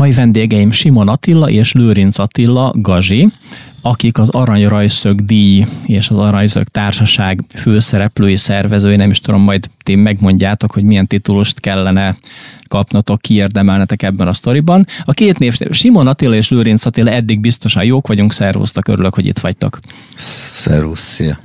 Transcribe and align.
Mai 0.00 0.12
vendégeim 0.12 0.70
Simon 0.70 1.08
Attila 1.08 1.50
és 1.50 1.72
Lőrinc 1.72 2.18
Attila 2.18 2.74
Gazi, 2.76 3.28
akik 3.80 4.18
az 4.18 4.28
Aranyrajszög 4.28 5.24
díj 5.24 5.66
és 5.86 6.08
az 6.08 6.16
Aranyrajszög 6.16 6.64
társaság 6.64 7.44
főszereplői, 7.56 8.36
szervezői, 8.36 8.96
nem 8.96 9.10
is 9.10 9.20
tudom, 9.20 9.42
majd 9.42 9.70
ti 9.82 9.94
megmondjátok, 9.94 10.72
hogy 10.72 10.82
milyen 10.82 11.06
titulust 11.06 11.60
kellene 11.60 12.16
kapnatok, 12.68 13.20
kiérdemelnetek 13.20 14.02
ebben 14.02 14.28
a 14.28 14.32
sztoriban. 14.34 14.86
A 15.04 15.12
két 15.12 15.38
név, 15.38 15.58
Simon 15.70 16.06
Attila 16.06 16.34
és 16.34 16.48
Lőrinc 16.48 16.84
Attila 16.84 17.10
eddig 17.10 17.40
biztosan 17.40 17.84
jók 17.84 18.06
vagyunk, 18.06 18.32
szervusztak, 18.32 18.88
örülök, 18.88 19.14
hogy 19.14 19.26
itt 19.26 19.38
vagytok. 19.38 19.78
Szervusz, 20.14 21.00
szia! 21.00 21.38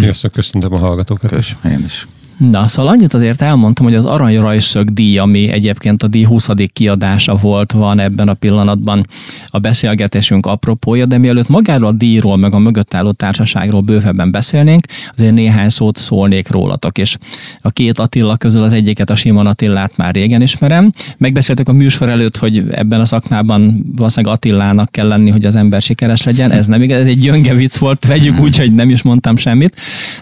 Sziasztok, 0.00 0.32
köszöntöm 0.32 0.74
a 0.74 0.78
hallgatókat. 0.78 1.30
Köszönöm, 1.30 1.78
én 1.78 1.84
is. 1.84 2.06
Na, 2.36 2.68
szóval 2.68 2.92
annyit 2.92 3.14
azért 3.14 3.42
elmondtam, 3.42 3.84
hogy 3.86 3.94
az 3.94 4.04
Aranyrajszög 4.04 4.92
díj, 4.92 5.18
ami 5.18 5.48
egyébként 5.48 6.02
a 6.02 6.06
díj 6.06 6.24
20. 6.24 6.48
kiadása 6.72 7.34
volt, 7.34 7.72
van 7.72 7.98
ebben 7.98 8.28
a 8.28 8.34
pillanatban 8.34 9.06
a 9.48 9.58
beszélgetésünk 9.58 10.46
apropója, 10.46 11.06
de 11.06 11.18
mielőtt 11.18 11.48
magáról 11.48 11.88
a 11.88 11.92
díjról, 11.92 12.36
meg 12.36 12.54
a 12.54 12.58
mögött 12.58 12.94
álló 12.94 13.12
társaságról 13.12 13.80
bővebben 13.80 14.30
beszélnénk, 14.30 14.86
azért 15.16 15.34
néhány 15.34 15.68
szót 15.68 15.98
szólnék 15.98 16.50
rólatok, 16.50 16.98
és 16.98 17.16
a 17.60 17.70
két 17.70 17.98
Attila 17.98 18.36
közül 18.36 18.62
az 18.62 18.72
egyiket, 18.72 19.10
a 19.10 19.14
Simon 19.14 19.46
Attillát 19.46 19.96
már 19.96 20.14
régen 20.14 20.42
ismerem. 20.42 20.92
Megbeszéltük 21.18 21.68
a 21.68 21.72
műsor 21.72 22.08
előtt, 22.08 22.36
hogy 22.36 22.64
ebben 22.70 23.00
a 23.00 23.04
szakmában 23.04 23.92
valószínűleg 23.96 24.34
Attilának 24.34 24.92
kell 24.92 25.08
lenni, 25.08 25.30
hogy 25.30 25.44
az 25.44 25.54
ember 25.54 25.82
sikeres 25.82 26.22
legyen. 26.22 26.50
Ez 26.50 26.66
nem 26.66 26.82
igaz, 26.82 27.00
ez 27.00 27.06
egy 27.06 27.18
gyönge 27.18 27.54
vicc 27.54 27.76
volt, 27.76 28.06
vegyük 28.06 28.40
úgy, 28.40 28.56
hogy 28.56 28.74
nem 28.74 28.90
is 28.90 29.02
mondtam 29.02 29.36
semmit, 29.36 29.76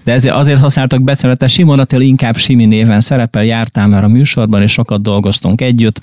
de 0.05 0.12
ezért 0.12 0.34
azért 0.34 0.59
használtak 0.59 1.03
beszéletet 1.03 1.48
Simon 1.48 1.79
Attila 1.79 2.02
inkább 2.05 2.37
Simi 2.37 2.65
néven 2.65 3.01
szerepel, 3.01 3.45
jártál 3.45 3.88
már 3.88 4.05
a 4.05 4.09
műsorban, 4.09 4.62
és 4.62 4.73
sokat 4.73 5.02
dolgoztunk 5.02 5.61
együtt. 5.61 6.01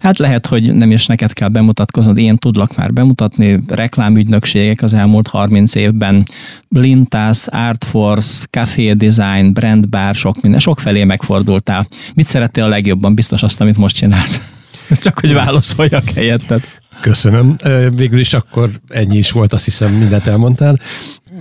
Hát 0.00 0.18
lehet, 0.18 0.46
hogy 0.46 0.74
nem 0.74 0.90
is 0.90 1.06
neked 1.06 1.32
kell 1.32 1.48
bemutatkoznod, 1.48 2.18
én 2.18 2.36
tudlak 2.36 2.76
már 2.76 2.92
bemutatni, 2.92 3.60
reklámügynökségek 3.68 4.82
az 4.82 4.94
elmúlt 4.94 5.26
30 5.26 5.74
évben, 5.74 6.24
Lintas, 6.68 7.46
Artforce, 7.46 8.46
Café 8.50 8.92
Design, 8.92 9.52
Brand 9.52 9.88
Bar, 9.88 10.14
sok 10.14 10.40
minden, 10.40 10.60
sok 10.60 10.80
felé 10.80 11.04
megfordultál. 11.04 11.86
Mit 12.14 12.26
szerettél 12.26 12.64
a 12.64 12.68
legjobban? 12.68 13.14
Biztos 13.14 13.42
azt, 13.42 13.60
amit 13.60 13.76
most 13.76 13.96
csinálsz. 13.96 14.55
Csak 15.02 15.18
hogy 15.18 15.32
válaszoljak 15.32 16.08
helyetted. 16.14 16.62
Köszönöm. 17.00 17.54
Végül 17.94 18.18
is 18.18 18.34
akkor 18.34 18.70
ennyi 18.88 19.16
is 19.16 19.30
volt, 19.30 19.52
azt 19.52 19.64
hiszem 19.64 19.92
mindent 19.92 20.26
elmondtál. 20.26 20.78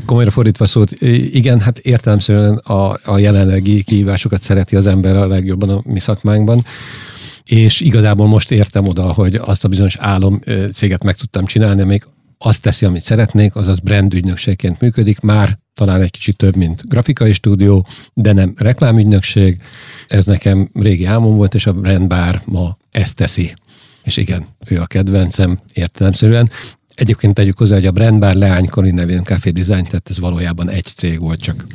Komolyra 0.06 0.32
fordítva 0.32 0.66
szót, 0.66 0.92
igen, 1.32 1.60
hát 1.60 1.78
értelemszerűen 1.78 2.56
a, 2.56 3.00
a 3.04 3.18
jelenlegi 3.18 3.84
kihívásokat 3.84 4.42
szereti 4.42 4.76
az 4.76 4.88
ember 4.88 5.16
a 5.16 5.28
legjobban 5.28 5.70
a 5.70 5.82
mi 5.84 6.00
szakmánkban 6.00 6.66
és 7.46 7.82
igazából 7.82 8.28
most 8.28 8.52
értem 8.52 8.88
oda, 8.88 9.14
hogy 9.14 9.36
azt 9.36 9.66
a 9.66 9.68
bizonyos 9.68 9.96
álom 10.00 10.42
céget 10.74 11.04
meg 11.04 11.16
tudtam 11.16 11.46
csinálni, 11.46 11.84
még 11.84 12.04
azt 12.38 12.62
teszi, 12.62 12.86
amit 12.86 13.04
szeretnék, 13.04 13.56
azaz 13.56 13.80
brand 13.80 14.14
ügynökségként 14.14 14.80
működik, 14.80 15.20
már 15.20 15.60
talán 15.76 16.02
egy 16.02 16.12
kicsit 16.12 16.38
több, 16.38 16.56
mint 16.56 16.88
grafikai 16.88 17.34
stúdió, 17.34 17.88
de 18.14 18.34
nem 18.34 18.54
reklámügynökség. 18.58 19.62
Ez 20.08 20.26
nekem 20.26 20.70
régi 20.74 21.06
álmom 21.06 21.36
volt, 21.36 21.54
és 21.54 21.66
a 21.66 21.74
brand 21.74 22.08
bár 22.08 22.42
ma 22.46 22.78
ezt 22.92 23.16
teszi. 23.16 23.54
És 24.04 24.18
igen, 24.18 24.46
ő 24.68 24.80
a 24.80 24.86
kedvencem 24.86 25.60
értelemszerűen. 25.74 26.50
Egyébként 26.96 27.34
tegyük 27.34 27.58
hozzá, 27.58 27.76
hogy 27.76 27.86
a 27.86 27.92
Brandbar 27.92 28.36
leánykori 28.36 28.92
nevén 28.92 29.24
Café 29.24 29.50
Design, 29.50 29.84
tehát 29.84 30.10
ez 30.10 30.20
valójában 30.20 30.70
egy 30.70 30.86
cég 30.86 31.20
volt, 31.20 31.40
csak 31.40 31.66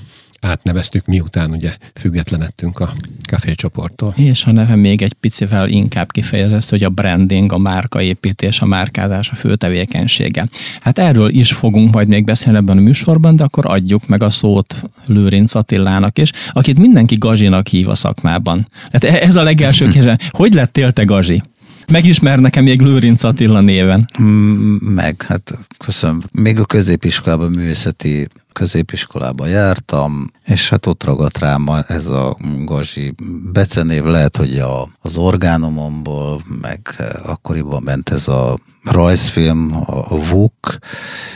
átneveztük, 0.41 1.07
miután 1.07 1.51
ugye 1.51 1.77
függetlenettünk 1.95 2.79
a 2.79 2.93
Café 3.27 3.55
csoporttól. 3.55 4.15
És 4.17 4.45
a 4.45 4.53
neve 4.53 4.77
még 4.77 5.03
egy 5.03 5.13
picivel 5.13 5.69
inkább 5.69 6.13
kifejezett, 6.13 6.69
hogy 6.69 6.85
a 6.85 6.89
branding, 6.89 7.53
a 7.53 7.59
márkaépítés, 7.59 8.61
a 8.61 8.67
márkázás 8.67 9.31
a 9.31 9.35
fő 9.35 9.57
tevékenysége. 9.57 10.49
Hát 10.81 10.99
erről 10.99 11.29
is 11.29 11.53
fogunk 11.53 11.95
majd 11.95 12.09
még 12.09 12.25
beszélni 12.25 12.59
ebben 12.59 12.77
a 12.77 12.81
műsorban, 12.81 13.37
de 13.37 13.45
akkor 13.45 13.67
adjuk 13.67 14.07
meg 14.07 14.23
a 14.23 14.31
szót 14.31 14.83
Lőrinc 15.07 15.55
Attilának 15.55 16.19
is, 16.19 16.33
akit 16.53 16.79
mindenki 16.79 17.15
Gazsinak 17.15 17.67
hív 17.67 17.89
a 17.89 17.95
szakmában. 17.95 18.69
Hát 18.93 19.05
ez 19.05 19.37
a 19.37 19.43
legelső 19.43 19.89
kérdés. 19.93 20.29
Hogy 20.31 20.55
lettél 20.55 20.93
te 20.93 21.03
Gazsi? 21.03 21.43
Megismer 21.91 22.39
nekem 22.39 22.65
még 22.65 22.81
Lőrinc 22.81 23.23
Attila 23.23 23.61
néven. 23.61 24.09
Mm, 24.23 24.75
meg, 24.75 25.23
hát 25.23 25.59
köszönöm. 25.79 26.23
Még 26.33 26.59
a 26.59 26.65
középiskolában 26.65 27.51
művészeti 27.51 28.29
középiskolában 28.53 29.49
jártam, 29.49 30.31
és 30.45 30.69
hát 30.69 30.87
ott 30.87 31.05
ragadt 31.05 31.39
rám 31.39 31.69
ez 31.87 32.07
a 32.07 32.37
gazsi 32.65 33.15
becenév, 33.53 34.05
lehet, 34.05 34.37
hogy 34.37 34.59
a, 34.59 34.89
az 35.01 35.17
orgánomomból, 35.17 36.43
meg 36.61 36.81
akkoriban 37.23 37.83
ment 37.83 38.09
ez 38.09 38.29
a 38.29 38.59
rajzfilm, 38.85 39.85
a, 39.87 40.19
VUK, 40.29 40.79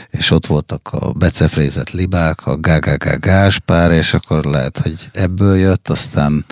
és 0.09 0.31
ott 0.31 0.45
voltak 0.45 0.89
a 0.91 1.11
becefrézett 1.11 1.91
libák, 1.91 2.45
a 2.45 2.57
Gágágá 2.57 3.15
Gáspár, 3.15 3.91
és 3.91 4.13
akkor 4.13 4.43
lehet, 4.43 4.77
hogy 4.77 5.09
ebből 5.13 5.55
jött, 5.55 5.89
aztán 5.89 6.45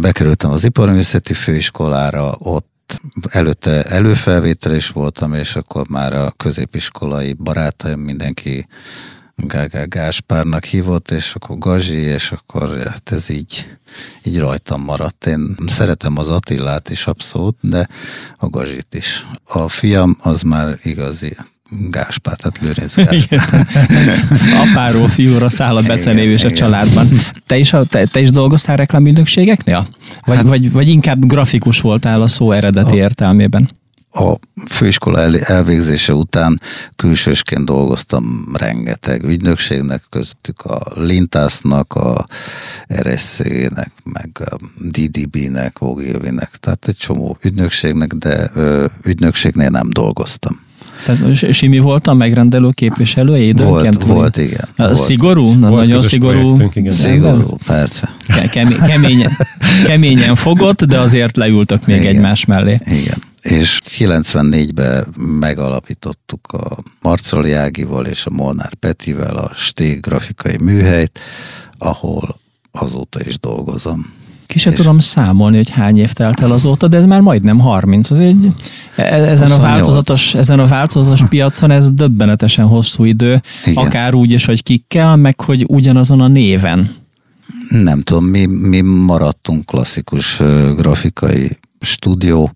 bekerültem 0.00 0.50
az 0.50 0.64
iparművészeti 0.64 1.34
főiskolára, 1.34 2.34
ott 2.38 3.00
előtte 3.30 3.82
előfelvétel 3.82 4.74
is 4.74 4.88
voltam, 4.88 5.34
és 5.34 5.56
akkor 5.56 5.88
már 5.88 6.12
a 6.12 6.30
középiskolai 6.30 7.32
barátaim 7.32 7.98
mindenki 7.98 8.66
Gáspárnak 9.84 10.64
hívott, 10.64 11.10
és 11.10 11.34
akkor 11.34 11.58
Gazsi, 11.58 11.98
és 11.98 12.30
akkor 12.32 12.78
hát 12.78 13.12
ez 13.12 13.30
így, 13.30 13.66
így 14.22 14.38
rajtam 14.38 14.82
maradt. 14.82 15.26
Én 15.26 15.56
szeretem 15.66 16.18
az 16.18 16.28
Attillát 16.28 16.90
is 16.90 17.06
abszolút, 17.06 17.56
de 17.60 17.88
a 18.34 18.48
Gazsit 18.48 18.94
is. 18.94 19.26
A 19.44 19.68
fiam 19.68 20.18
az 20.22 20.42
már 20.42 20.78
igazi 20.82 21.36
Gáspár, 21.90 22.36
tehát 22.36 22.58
Lőrinc 22.58 22.94
Gáspár. 23.28 23.66
Apáról 24.68 25.08
fiúra 25.08 25.48
száll 25.48 25.76
a 25.76 25.82
becenév 25.82 26.30
és 26.30 26.44
a 26.44 26.52
családban. 26.52 27.08
Te 27.46 27.56
is, 27.56 27.74
te, 27.88 28.04
te 28.04 28.20
is 28.20 28.30
dolgoztál 28.30 28.76
reklámügynökségeknél? 28.76 29.88
Vagy, 30.26 30.36
hát, 30.36 30.46
vagy, 30.46 30.72
vagy 30.72 30.88
inkább 30.88 31.26
grafikus 31.26 31.80
voltál 31.80 32.22
a 32.22 32.26
szó 32.26 32.52
eredeti 32.52 32.92
a, 32.92 33.02
értelmében? 33.02 33.70
A 34.12 34.34
főiskola 34.70 35.20
el, 35.20 35.38
elvégzése 35.38 36.14
után 36.14 36.60
külsősként 36.96 37.64
dolgoztam 37.64 38.44
rengeteg 38.52 39.24
ügynökségnek, 39.24 40.02
köztük 40.08 40.60
a 40.64 40.80
Lintásznak, 40.94 41.94
a 41.94 42.26
RSC-nek, 43.02 43.92
meg 44.04 44.30
a 44.50 44.56
DDB-nek, 44.78 45.80
Ogilvy-nek, 45.80 46.50
tehát 46.50 46.88
egy 46.88 46.96
csomó 46.96 47.38
ügynökségnek, 47.42 48.12
de 48.12 48.50
ö, 48.54 48.84
ügynökségnél 49.04 49.68
nem 49.68 49.88
dolgoztam. 49.90 50.60
Tehát 51.04 51.54
Simi 51.54 51.78
volt 51.78 52.06
a 52.06 52.14
megrendelő 52.14 52.70
képviselője 52.70 53.42
időnként? 53.42 54.02
Volt, 54.02 54.16
volt 54.16 54.36
igen. 54.36 54.68
Volt. 54.76 54.96
Szigorú? 54.96 55.52
Na, 55.52 55.68
volt 55.68 55.86
nagyon 55.86 56.02
szigorú. 56.02 56.70
Szigorú, 56.86 57.56
persze. 57.66 58.14
keményen, 58.86 59.36
keményen 59.86 60.34
fogott, 60.34 60.84
de 60.84 60.98
azért 60.98 61.36
leültök 61.36 61.86
még 61.86 62.00
igen. 62.00 62.14
egymás 62.14 62.44
mellé. 62.44 62.80
Igen. 62.84 63.28
És 63.42 63.80
94-ben 63.98 65.06
megalapítottuk 65.16 66.52
a 66.52 66.78
Marcoli 67.00 67.52
Ágival 67.52 68.06
és 68.06 68.26
a 68.26 68.30
Molnár 68.30 68.74
Petivel 68.74 69.36
a 69.36 69.50
Stég 69.54 70.00
grafikai 70.00 70.56
műhelyt, 70.60 71.18
ahol 71.78 72.38
azóta 72.72 73.20
is 73.24 73.38
dolgozom. 73.38 74.12
Ki 74.46 74.58
se 74.58 74.72
tudom 74.72 74.98
számolni, 74.98 75.56
hogy 75.56 75.70
hány 75.70 75.98
év 75.98 76.12
telt 76.12 76.40
el 76.40 76.50
azóta, 76.50 76.88
de 76.88 76.96
ez 76.96 77.04
már 77.04 77.20
majdnem 77.20 77.58
30. 77.58 78.10
Az 78.10 78.18
egy, 78.18 78.52
e- 78.96 79.02
ezen, 79.02 79.50
a 79.50 79.58
változatos, 79.58 80.34
ezen 80.34 80.58
a 80.58 80.66
változatos 80.66 81.28
piacon 81.28 81.70
ez 81.70 81.90
döbbenetesen 81.90 82.66
hosszú 82.66 83.04
idő, 83.04 83.42
Igen. 83.64 83.84
akár 83.84 84.14
úgy 84.14 84.30
is, 84.30 84.44
hogy 84.44 84.62
kikkel, 84.62 85.16
meg 85.16 85.40
hogy 85.40 85.64
ugyanazon 85.68 86.20
a 86.20 86.28
néven. 86.28 86.94
Nem 87.68 88.00
tudom, 88.00 88.24
mi, 88.24 88.46
mi 88.46 88.80
maradtunk 88.80 89.66
klasszikus 89.66 90.42
grafikai 90.76 91.58
stúdió, 91.80 92.52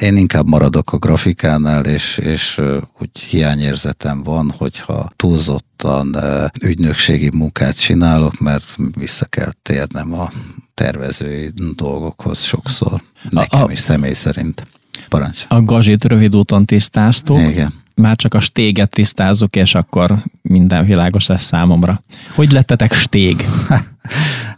én 0.00 0.16
inkább 0.16 0.48
maradok 0.48 0.92
a 0.92 0.98
grafikánál, 0.98 1.84
és, 1.84 2.18
és 2.18 2.60
úgy 2.98 3.18
hiányérzetem 3.18 4.22
van, 4.22 4.54
hogyha 4.56 5.12
túlzottan 5.16 6.16
ügynökségi 6.62 7.30
munkát 7.34 7.80
csinálok, 7.80 8.38
mert 8.38 8.76
vissza 8.98 9.24
kell 9.24 9.50
térnem 9.62 10.14
a 10.14 10.30
tervezői 10.74 11.52
dolgokhoz 11.76 12.42
sokszor. 12.42 13.02
Nekem 13.30 13.62
a, 13.62 13.70
is 13.70 13.78
személy 13.78 14.12
szerint. 14.12 14.66
Parancs. 15.08 15.44
A 15.48 15.62
gazsit 15.62 16.04
rövid 16.04 16.36
úton 16.36 16.64
tisztáztuk. 16.64 17.40
Igen. 17.40 17.72
Már 17.94 18.16
csak 18.16 18.34
a 18.34 18.40
stéget 18.40 18.90
tisztázok, 18.90 19.56
és 19.56 19.74
akkor 19.74 20.22
minden 20.42 20.84
világos 20.84 21.26
lesz 21.26 21.44
számomra. 21.44 22.02
Hogy 22.34 22.52
lettetek 22.52 22.92
stég? 22.92 23.44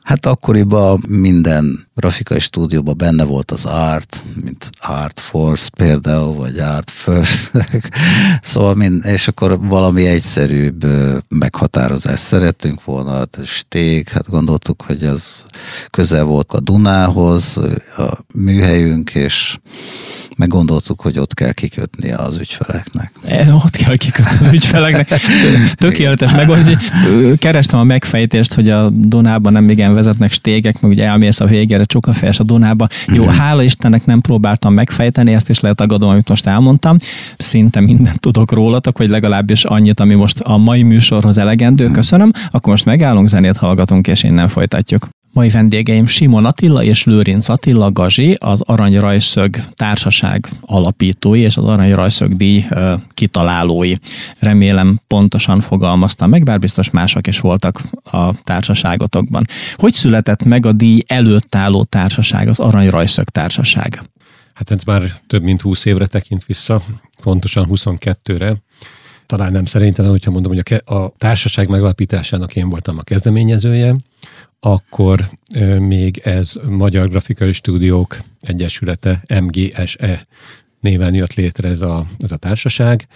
Hát 0.02 0.26
akkoriban 0.26 1.04
minden 1.08 1.88
grafikai 1.94 2.38
stúdióban 2.38 2.96
benne 2.96 3.24
volt 3.24 3.50
az 3.50 3.66
Art, 3.66 4.22
mint 4.44 4.70
Art 4.80 5.20
Force 5.20 5.68
például, 5.76 6.34
vagy 6.34 6.58
Art 6.58 6.90
First, 6.90 7.50
szóval 8.42 8.74
mind, 8.74 9.04
és 9.04 9.28
akkor 9.28 9.60
valami 9.60 10.06
egyszerűbb 10.06 10.86
meghatározást 11.28 12.22
szerettünk 12.22 12.84
volna, 12.84 13.12
hát 13.12 13.38
stég, 13.44 14.08
hát 14.08 14.28
gondoltuk, 14.28 14.82
hogy 14.82 15.04
az 15.04 15.42
közel 15.90 16.24
volt 16.24 16.52
a 16.52 16.60
Dunához, 16.60 17.56
a 17.96 18.24
műhelyünk, 18.34 19.14
és 19.14 19.58
meggondoltuk, 20.36 21.00
hogy 21.00 21.18
ott 21.18 21.34
kell 21.34 21.52
kikötni 21.52 22.12
az 22.12 22.36
ügyfeleknek. 22.36 23.12
E, 23.28 23.54
ott 23.54 23.76
kell 23.76 23.96
kikötni 23.96 24.46
az 24.46 24.52
ügyfeleknek. 24.52 25.20
Tökéletes 25.74 26.32
megoldás. 26.32 26.76
Kerestem 27.38 27.78
a 27.78 27.84
megfejtést, 27.84 28.54
hogy 28.54 28.70
a 28.70 28.90
Dunában 28.90 29.52
nem 29.52 29.70
igen 29.70 29.94
vezetnek 29.94 30.32
stégek, 30.32 30.80
meg 30.80 30.90
ugye 30.90 31.06
elmész 31.06 31.40
a 31.40 31.44
végére 31.44 31.84
csukafejes 31.84 32.40
a 32.40 32.42
Dunába. 32.42 32.86
Jó, 33.06 33.22
mm-hmm. 33.22 33.32
hála 33.32 33.62
Istennek 33.62 34.06
nem 34.06 34.20
próbáltam 34.20 34.74
megfejteni, 34.74 35.34
ezt 35.34 35.48
is 35.48 35.60
letagadom, 35.60 36.10
amit 36.10 36.28
most 36.28 36.46
elmondtam. 36.46 36.96
Szinte 37.38 37.80
mindent 37.80 38.20
tudok 38.20 38.52
rólatok, 38.52 38.98
vagy 38.98 39.08
legalábbis 39.08 39.64
annyit, 39.64 40.00
ami 40.00 40.14
most 40.14 40.40
a 40.40 40.56
mai 40.56 40.82
műsorhoz 40.82 41.38
elegendő. 41.38 41.90
Köszönöm. 41.90 42.30
Akkor 42.50 42.70
most 42.70 42.84
megállunk, 42.84 43.28
zenét 43.28 43.56
hallgatunk, 43.56 44.06
és 44.06 44.22
innen 44.22 44.48
folytatjuk. 44.48 45.08
Mai 45.34 45.48
vendégeim 45.48 46.06
Simon 46.06 46.44
Attila 46.44 46.82
és 46.82 47.04
Lőrinc 47.04 47.48
Attila 47.48 47.92
Gazi, 47.92 48.36
az 48.40 48.60
Arany 48.60 48.98
Rajszög 48.98 49.56
Társaság 49.74 50.48
alapítói 50.60 51.40
és 51.40 51.56
az 51.56 51.64
Arany 51.64 51.94
Rajszög 51.94 52.36
díj 52.36 52.64
kitalálói. 53.14 53.94
Remélem 54.38 55.00
pontosan 55.06 55.60
fogalmaztam 55.60 56.30
meg, 56.30 56.42
bár 56.42 56.58
biztos 56.58 56.90
mások 56.90 57.26
is 57.26 57.40
voltak 57.40 57.80
a 58.04 58.42
társaságotokban. 58.42 59.46
Hogy 59.76 59.94
született 59.94 60.44
meg 60.44 60.66
a 60.66 60.72
díj 60.72 61.02
előtt 61.06 61.54
álló 61.54 61.82
társaság, 61.82 62.48
az 62.48 62.60
Arany 62.60 62.88
Rajszög 62.88 63.28
Társaság? 63.28 64.02
Hát 64.54 64.70
ez 64.70 64.82
már 64.82 65.20
több 65.26 65.42
mint 65.42 65.60
20 65.60 65.84
évre 65.84 66.06
tekint 66.06 66.44
vissza, 66.44 66.82
pontosan 67.22 67.66
22-re 67.70 68.56
talán 69.36 69.52
nem 69.52 69.64
szerintem, 69.64 70.06
hogyha 70.06 70.30
mondom, 70.30 70.52
hogy 70.52 70.82
a, 70.84 70.94
a 70.94 71.12
társaság 71.18 71.68
megalapításának 71.68 72.56
én 72.56 72.68
voltam 72.68 72.98
a 72.98 73.02
kezdeményezője, 73.02 73.96
akkor 74.60 75.30
még 75.78 76.18
ez 76.24 76.52
Magyar 76.68 77.08
Grafikai 77.08 77.52
Stúdiók 77.52 78.18
Egyesülete, 78.40 79.22
MGSE 79.40 80.26
néven 80.80 81.14
jött 81.14 81.34
létre 81.34 81.68
ez 81.68 81.80
a, 81.80 82.06
ez 82.18 82.32
a 82.32 82.36
társaság, 82.36 83.06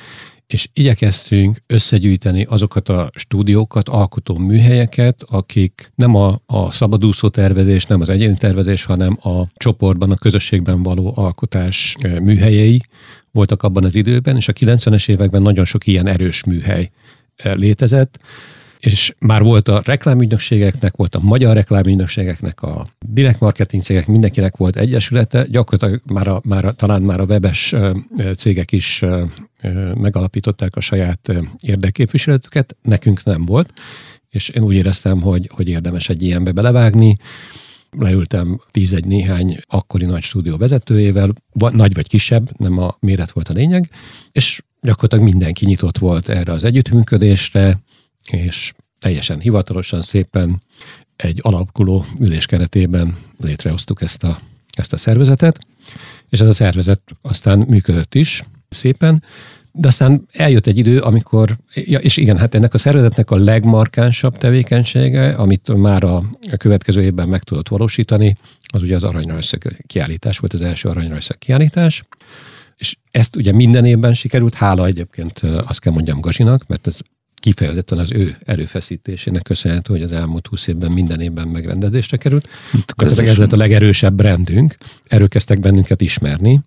és 0.47 0.69
igyekeztünk 0.73 1.63
összegyűjteni 1.67 2.45
azokat 2.49 2.89
a 2.89 3.11
stúdiókat, 3.15 3.89
alkotó 3.89 4.39
műhelyeket, 4.39 5.23
akik 5.27 5.93
nem 5.95 6.15
a, 6.15 6.41
a 6.47 6.73
szabadúszó 6.73 7.29
tervezés, 7.29 7.85
nem 7.85 8.01
az 8.01 8.09
egyéni 8.09 8.37
tervezés, 8.37 8.85
hanem 8.85 9.19
a 9.23 9.43
csoportban, 9.55 10.11
a 10.11 10.17
közösségben 10.17 10.83
való 10.83 11.13
alkotás 11.17 11.97
műhelyei 12.23 12.81
voltak 13.37 13.62
abban 13.62 13.85
az 13.85 13.94
időben, 13.94 14.37
és 14.37 14.49
a 14.49 14.53
90-es 14.53 15.09
években 15.09 15.43
nagyon 15.43 15.65
sok 15.65 15.87
ilyen 15.87 16.06
erős 16.06 16.44
műhely 16.44 16.91
létezett, 17.37 18.19
és 18.79 19.15
már 19.19 19.43
volt 19.43 19.69
a 19.69 19.83
reklámügynökségeknek, 19.85 20.97
volt 20.97 21.15
a 21.15 21.21
magyar 21.21 21.55
reklámügynökségeknek, 21.55 22.62
a 22.62 22.88
direct 23.06 23.41
marketing 23.41 23.83
cégek, 23.83 24.06
mindenkinek 24.06 24.56
volt 24.56 24.77
egyesülete, 24.77 25.47
gyakorlatilag 25.50 26.03
már 26.06 26.29
a, 26.29 26.41
már 26.44 26.65
a, 26.65 26.73
talán 26.73 27.03
már 27.03 27.21
a 27.21 27.25
webes 27.25 27.75
cégek 28.37 28.73
is 28.73 29.05
megalapították 29.94 30.77
a 30.77 30.81
saját 30.81 31.32
érdekképviseletüket, 31.61 32.77
nekünk 32.82 33.25
nem 33.25 33.44
volt, 33.44 33.73
és 34.31 34.49
én 34.49 34.62
úgy 34.62 34.75
éreztem, 34.75 35.21
hogy, 35.21 35.50
hogy 35.55 35.69
érdemes 35.69 36.09
egy 36.09 36.23
ilyenbe 36.23 36.53
belevágni, 36.53 37.19
leültem 37.91 38.61
tízegy 38.71 39.05
néhány 39.05 39.59
akkori 39.67 40.05
nagy 40.05 40.23
stúdió 40.23 40.56
vezetőjével, 40.56 41.33
nagy 41.53 41.94
vagy 41.94 42.09
kisebb, 42.09 42.59
nem 42.59 42.79
a 42.79 42.97
méret 43.00 43.31
volt 43.31 43.49
a 43.49 43.53
lényeg, 43.53 43.91
és 44.33 44.62
gyakorlatilag 44.81 45.25
mindenki 45.25 45.65
nyitott 45.65 45.99
volt 45.99 46.29
erre 46.29 46.53
az 46.53 46.65
együttműködésre, 46.65 47.81
és 48.31 48.73
teljesen 48.99 49.41
hivatalosan 49.41 50.03
szépen 50.03 50.62
egy 51.17 51.38
alakuló 51.43 52.05
ülés 52.19 52.47
keretében 52.47 53.17
létrehoztuk 53.38 54.03
ezt 54.03 54.25
a, 54.25 54.41
ezt 54.73 54.93
a 54.93 54.97
szervezetet, 54.97 55.59
és 56.29 56.41
ez 56.41 56.47
a 56.47 56.53
szervezet 56.53 57.03
aztán 57.23 57.59
működött 57.59 58.15
is 58.15 58.43
szépen, 58.69 59.23
de 59.78 59.88
aztán 59.88 60.26
eljött 60.32 60.67
egy 60.67 60.78
idő, 60.78 60.99
amikor, 60.99 61.56
ja, 61.75 61.99
és 61.99 62.17
igen, 62.17 62.37
hát 62.37 62.55
ennek 62.55 62.75
a 62.75 62.78
szervezetnek 62.78 63.31
a 63.31 63.37
legmarkánsabb 63.37 64.38
tevékenysége, 64.38 65.28
amit 65.34 65.76
már 65.76 66.05
a 66.05 66.25
következő 66.56 67.02
évben 67.02 67.28
meg 67.28 67.43
tudott 67.43 67.69
valósítani, 67.69 68.37
az 68.67 68.82
ugye 68.82 68.94
az 68.94 69.05
aranyrajszög 69.05 69.76
kiállítás 69.87 70.38
volt, 70.38 70.52
az 70.52 70.62
első 70.62 70.88
aranyrajszög 70.88 71.38
kiállítás, 71.38 72.05
és 72.76 72.96
ezt 73.11 73.37
ugye 73.37 73.52
minden 73.52 73.84
évben 73.84 74.14
sikerült, 74.14 74.55
hála 74.55 74.87
egyébként 74.87 75.38
azt 75.40 75.81
kell 75.81 75.93
mondjam 75.93 76.20
Gazinak, 76.20 76.67
mert 76.67 76.87
ez 76.87 76.99
kifejezetten 77.34 77.99
az 77.99 78.12
ő 78.12 78.37
erőfeszítésének 78.44 79.43
köszönhető, 79.43 79.93
hogy 79.93 80.02
az 80.02 80.12
elmúlt 80.12 80.46
20 80.46 80.67
évben 80.67 80.93
minden 80.93 81.20
évben 81.20 81.49
megrendezésre 81.49 82.17
került. 82.17 82.49
Ez 82.96 83.38
lett 83.38 83.52
a 83.52 83.56
legerősebb 83.56 84.14
brandünk, 84.14 84.76
erről 85.06 85.29
kezdtek 85.29 85.61
bennünket 85.61 86.00
ismerni, 86.00 86.61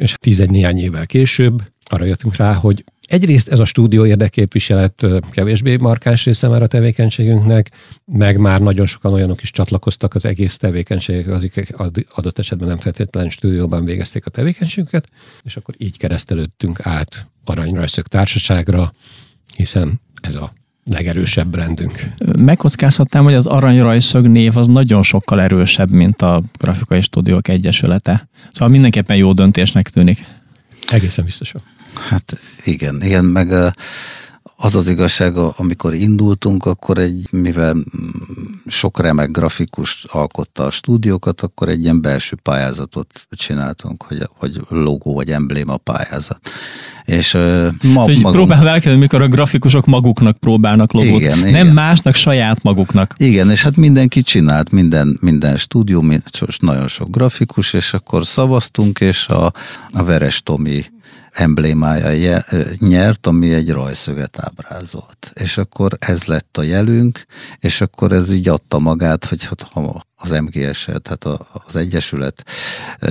és 0.00 0.14
11 0.18 0.50
néhány 0.50 0.78
évvel 0.78 1.06
később 1.06 1.62
arra 1.84 2.04
jöttünk 2.04 2.36
rá, 2.36 2.52
hogy 2.52 2.84
egyrészt 3.00 3.48
ez 3.48 3.58
a 3.58 3.64
stúdió 3.64 4.06
érdekképviselet 4.06 5.06
kevésbé 5.30 5.76
markáns 5.76 6.24
része 6.24 6.48
már 6.48 6.62
a 6.62 6.66
tevékenységünknek, 6.66 7.70
meg 8.04 8.38
már 8.38 8.60
nagyon 8.60 8.86
sokan 8.86 9.12
olyanok 9.12 9.42
is 9.42 9.50
csatlakoztak 9.50 10.14
az 10.14 10.24
egész 10.24 10.56
tevékenységek, 10.56 11.28
akik 11.28 11.76
adott 12.14 12.38
esetben 12.38 12.68
nem 12.68 12.78
feltétlenül 12.78 13.30
stúdióban 13.30 13.84
végezték 13.84 14.26
a 14.26 14.30
tevékenységüket, 14.30 15.08
és 15.42 15.56
akkor 15.56 15.74
így 15.78 15.98
keresztelődtünk 15.98 16.80
át 16.82 17.26
Aranyrajszög 17.44 18.06
Társaságra, 18.06 18.92
hiszen 19.56 20.00
ez 20.20 20.34
a 20.34 20.52
legerősebb 20.90 21.54
rendünk. 21.54 22.06
Megkockázhatnám, 22.38 23.24
hogy 23.24 23.34
az 23.34 23.46
aranyrajszög 23.46 24.26
név 24.26 24.56
az 24.56 24.66
nagyon 24.66 25.02
sokkal 25.02 25.40
erősebb, 25.40 25.90
mint 25.90 26.22
a 26.22 26.42
Grafikai 26.58 27.00
Stúdiók 27.00 27.48
Egyesülete. 27.48 28.28
Szóval 28.52 28.68
mindenképpen 28.68 29.16
jó 29.16 29.32
döntésnek 29.32 29.88
tűnik. 29.88 30.24
Egészen 30.90 31.24
biztosan. 31.24 31.62
Hát 32.08 32.40
igen, 32.64 33.02
igen, 33.02 33.24
meg 33.24 33.52
az 34.56 34.74
az 34.74 34.88
igazság, 34.88 35.36
amikor 35.36 35.94
indultunk, 35.94 36.64
akkor 36.64 36.98
egy, 36.98 37.28
mivel 37.30 37.76
sok 38.66 39.00
remek 39.00 39.30
grafikus 39.30 40.04
alkotta 40.08 40.64
a 40.64 40.70
stúdiókat, 40.70 41.40
akkor 41.40 41.68
egy 41.68 41.82
ilyen 41.82 42.00
belső 42.00 42.36
pályázatot 42.42 43.26
csináltunk, 43.30 44.02
hogy, 44.02 44.28
hogy 44.28 44.60
logó 44.68 45.14
vagy 45.14 45.30
embléma 45.30 45.76
pályázat. 45.76 46.40
És 47.06 47.34
uh, 47.34 47.66
ma, 47.82 48.06
magunk... 48.06 48.30
Próbál 48.30 48.68
elkezdeni, 48.68 48.96
mikor 48.96 49.22
a 49.22 49.28
grafikusok 49.28 49.86
maguknak 49.86 50.38
próbálnak 50.38 50.92
logót. 50.92 51.20
Igen, 51.20 51.38
nem 51.38 51.48
igen. 51.48 51.66
másnak, 51.66 52.14
saját 52.14 52.62
maguknak. 52.62 53.14
Igen, 53.16 53.50
és 53.50 53.62
hát 53.62 53.76
mindenki 53.76 54.22
csinált, 54.22 54.70
minden, 54.70 55.18
minden 55.20 55.56
stúdió, 55.56 56.04
nagyon 56.58 56.88
sok 56.88 57.10
grafikus, 57.10 57.72
és 57.72 57.92
akkor 57.92 58.26
szavaztunk, 58.26 59.00
és 59.00 59.28
a, 59.28 59.52
a 59.92 60.04
Veres 60.04 60.42
Tomi 60.42 60.84
emblémája 61.36 62.44
nyert, 62.78 63.26
ami 63.26 63.52
egy 63.52 63.70
rajszöget 63.70 64.38
ábrázolt. 64.40 65.30
És 65.34 65.58
akkor 65.58 65.96
ez 65.98 66.24
lett 66.24 66.56
a 66.56 66.62
jelünk, 66.62 67.24
és 67.58 67.80
akkor 67.80 68.12
ez 68.12 68.30
így 68.30 68.48
adta 68.48 68.78
magát, 68.78 69.24
hogy 69.24 69.44
hát, 69.44 69.62
ha 69.62 70.04
az 70.16 70.30
MGS, 70.30 70.84
tehát 70.84 71.24
az 71.66 71.76
Egyesület 71.76 72.44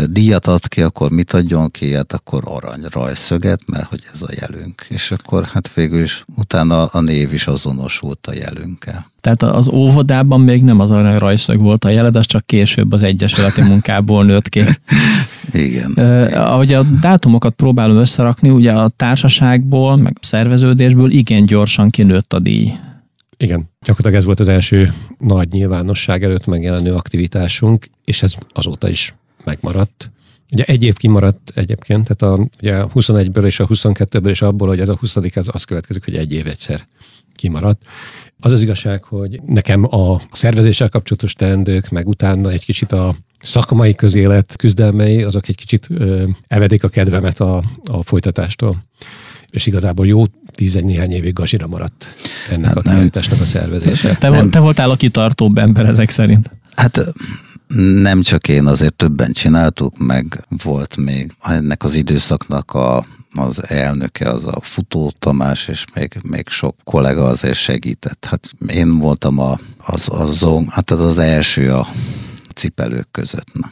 díjat 0.10 0.48
ad 0.48 0.68
ki, 0.68 0.82
akkor 0.82 1.12
mit 1.12 1.34
adjon 1.34 1.72
ki, 1.72 1.94
hát 1.94 2.14
akkor 2.14 2.44
arany 2.46 2.86
rajszöget, 2.90 3.62
mert 3.68 3.88
hogy 3.88 4.04
ez 4.14 4.22
a 4.22 4.30
jelünk. 4.40 4.86
És 4.90 5.12
akkor 5.12 5.44
hát 5.44 5.74
végül 5.74 6.02
is 6.02 6.26
utána 6.36 6.86
a 6.86 7.02
név 7.02 7.34
is 7.34 7.48
azonosult 7.48 8.28
a 8.28 8.34
jelünkkel. 8.34 9.12
Tehát 9.22 9.44
az 9.44 9.68
óvodában 9.68 10.42
még 10.42 10.64
nem 10.64 10.80
az 10.80 10.92
arany 10.92 11.18
rajszög 11.18 11.62
volt 11.62 11.86
a 11.86 11.90
jeled, 11.90 12.16
az 12.16 12.26
csak 12.26 12.46
később 12.46 12.92
az 12.92 13.02
Egyesületi 13.02 13.62
munkából 13.62 14.26
nőtt 14.26 14.50
ki. 14.50 14.64
Igen. 15.54 15.94
Uh, 15.96 16.52
ahogy 16.52 16.74
a 16.74 16.84
dátumokat 16.84 17.54
próbálom 17.54 17.98
összerakni, 17.98 18.50
ugye 18.50 18.72
a 18.72 18.88
társaságból, 18.88 19.96
meg 19.96 20.18
a 20.22 20.26
szerveződésből 20.26 21.12
igen 21.12 21.46
gyorsan 21.46 21.90
kinőtt 21.90 22.34
a 22.34 22.40
díj. 22.40 22.72
Igen, 23.38 23.70
gyakorlatilag 23.80 24.14
ez 24.14 24.26
volt 24.26 24.40
az 24.40 24.48
első 24.48 24.94
nagy 25.20 25.52
nyilvánosság 25.52 26.24
előtt 26.24 26.46
megjelenő 26.46 26.94
aktivitásunk, 26.94 27.90
és 28.06 28.24
ez 28.24 28.34
azóta 28.54 28.90
is 28.90 29.16
megmaradt. 29.44 30.12
Ugye 30.52 30.64
egy 30.64 30.84
év 30.84 30.96
kimaradt 30.96 31.52
egyébként, 31.56 32.14
tehát 32.16 32.38
a, 32.40 32.48
ugye 32.62 32.78
a 32.78 32.88
21-ből 32.88 33.46
és 33.46 33.60
a 33.60 33.68
22-ből 33.68 34.30
és 34.30 34.42
abból, 34.42 34.68
hogy 34.68 34.80
ez 34.80 34.90
a 34.90 34.96
20 34.96 35.16
az, 35.16 35.48
az 35.52 35.64
következik, 35.64 36.04
hogy 36.04 36.16
egy 36.16 36.34
év 36.34 36.48
egyszer 36.48 36.88
kimaradt. 37.36 37.82
Az 38.40 38.54
az 38.54 38.62
igazság, 38.62 39.04
hogy 39.04 39.42
nekem 39.46 39.84
a 39.84 40.22
szervezéssel 40.32 40.90
kapcsolatos 40.90 41.34
teendők, 41.34 41.90
meg 41.90 42.08
utána 42.08 42.50
egy 42.50 42.66
kicsit 42.66 42.92
a 42.92 43.16
szakmai 43.46 43.96
közélet 43.96 44.56
küzdelmei, 44.58 45.24
azok 45.24 45.48
egy 45.48 45.56
kicsit 45.56 45.88
ö, 45.90 46.28
evedik 46.48 46.84
a 46.84 46.88
kedvemet 46.88 47.40
a, 47.40 47.64
a 47.86 48.04
folytatástól 48.04 48.84
és 49.56 49.66
igazából 49.66 50.08
jó 50.08 50.24
tízegy 50.52 50.84
néhány 50.84 51.12
évig 51.12 51.34
gazsira 51.34 51.68
maradt 51.68 52.16
ennek 52.50 52.66
hát 52.66 52.78
a 52.78 52.82
kiállításnak 52.82 53.42
a 53.42 53.46
szervezése. 53.46 54.16
Te, 54.16 54.30
nem. 54.30 54.50
te 54.50 54.60
voltál 54.60 54.90
a 54.90 54.96
kitartóbb 54.96 55.58
ember 55.58 55.86
ezek 55.86 56.10
szerint. 56.10 56.50
Hát 56.76 57.14
nem 58.02 58.22
csak 58.22 58.48
én, 58.48 58.66
azért 58.66 58.94
többen 58.94 59.32
csináltuk, 59.32 59.98
meg 59.98 60.46
volt 60.64 60.98
még 60.98 61.36
ennek 61.44 61.84
az 61.84 61.96
időszaknak 61.96 62.72
a, 62.72 63.06
az 63.32 63.70
elnöke, 63.70 64.30
az 64.30 64.46
a 64.46 64.60
Futó 64.62 65.14
Tamás, 65.20 65.68
és 65.68 65.86
még, 65.94 66.18
még 66.30 66.48
sok 66.48 66.76
kollega 66.84 67.26
azért 67.26 67.58
segített. 67.58 68.26
Hát 68.30 68.52
én 68.68 68.98
voltam 68.98 69.40
a, 69.40 69.60
az, 69.86 70.08
az, 70.12 70.48
hát 70.70 70.92
az 70.92 71.00
az 71.00 71.18
első 71.18 71.74
a 71.74 71.88
cipelők 72.56 73.08
között. 73.12 73.54
Na. 73.54 73.70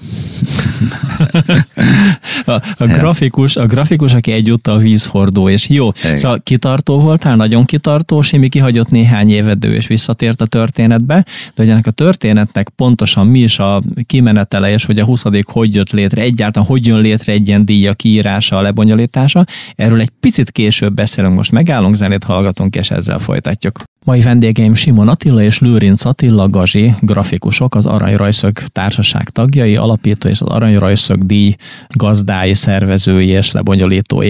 A, 2.45 2.51
a, 2.51 2.85
grafikus, 2.85 3.55
a 3.55 3.65
grafikus, 3.65 4.13
aki 4.13 4.31
egyúttal 4.31 4.77
vízhordó, 4.77 5.49
és 5.49 5.69
jó, 5.69 5.89
Igen. 6.03 6.17
szóval 6.17 6.41
kitartó 6.43 6.99
voltál, 6.99 7.35
nagyon 7.35 7.65
kitartó, 7.65 8.21
Simi 8.21 8.49
kihagyott 8.49 8.89
néhány 8.89 9.29
évet, 9.29 9.65
és 9.65 9.87
visszatért 9.87 10.41
a 10.41 10.45
történetbe, 10.45 11.15
de 11.15 11.53
hogy 11.55 11.69
ennek 11.69 11.87
a 11.87 11.91
történetnek 11.91 12.69
pontosan 12.69 13.27
mi 13.27 13.39
is 13.39 13.59
a 13.59 13.81
kimenetele, 14.05 14.71
és 14.71 14.85
hogy 14.85 14.99
a 14.99 15.05
20 15.05 15.23
hogy 15.45 15.75
jött 15.75 15.91
létre, 15.91 16.21
egyáltalán 16.21 16.67
hogy 16.67 16.85
jön 16.85 16.99
létre 16.99 17.33
egy 17.33 17.47
ilyen 17.47 17.65
díja 17.65 17.93
kiírása, 17.93 18.57
a 18.57 18.61
lebonyolítása, 18.61 19.45
erről 19.75 20.01
egy 20.01 20.11
picit 20.19 20.51
később 20.51 20.93
beszélünk, 20.93 21.35
most 21.35 21.51
megállunk, 21.51 21.95
zenét 21.95 22.23
hallgatunk, 22.23 22.75
és 22.75 22.91
ezzel 22.91 23.19
folytatjuk. 23.19 23.83
Mai 24.05 24.21
vendégeim 24.21 24.73
Simon 24.73 25.07
Attila 25.07 25.41
és 25.41 25.59
Lőrinc 25.59 26.05
Attila 26.05 26.49
Gazi, 26.49 26.93
grafikusok, 26.99 27.75
az 27.75 27.85
Aranyrajszög 27.85 28.59
társaság 28.59 29.29
tagjai, 29.29 29.75
alapító 29.75 30.29
és 30.29 30.41
az 30.41 30.47
Aranyrajszög 30.53 31.25
díj 31.25 31.55
gazdái, 31.89 32.53
szervezői 32.53 33.27
és 33.27 33.51
lebonyolítói. 33.51 34.29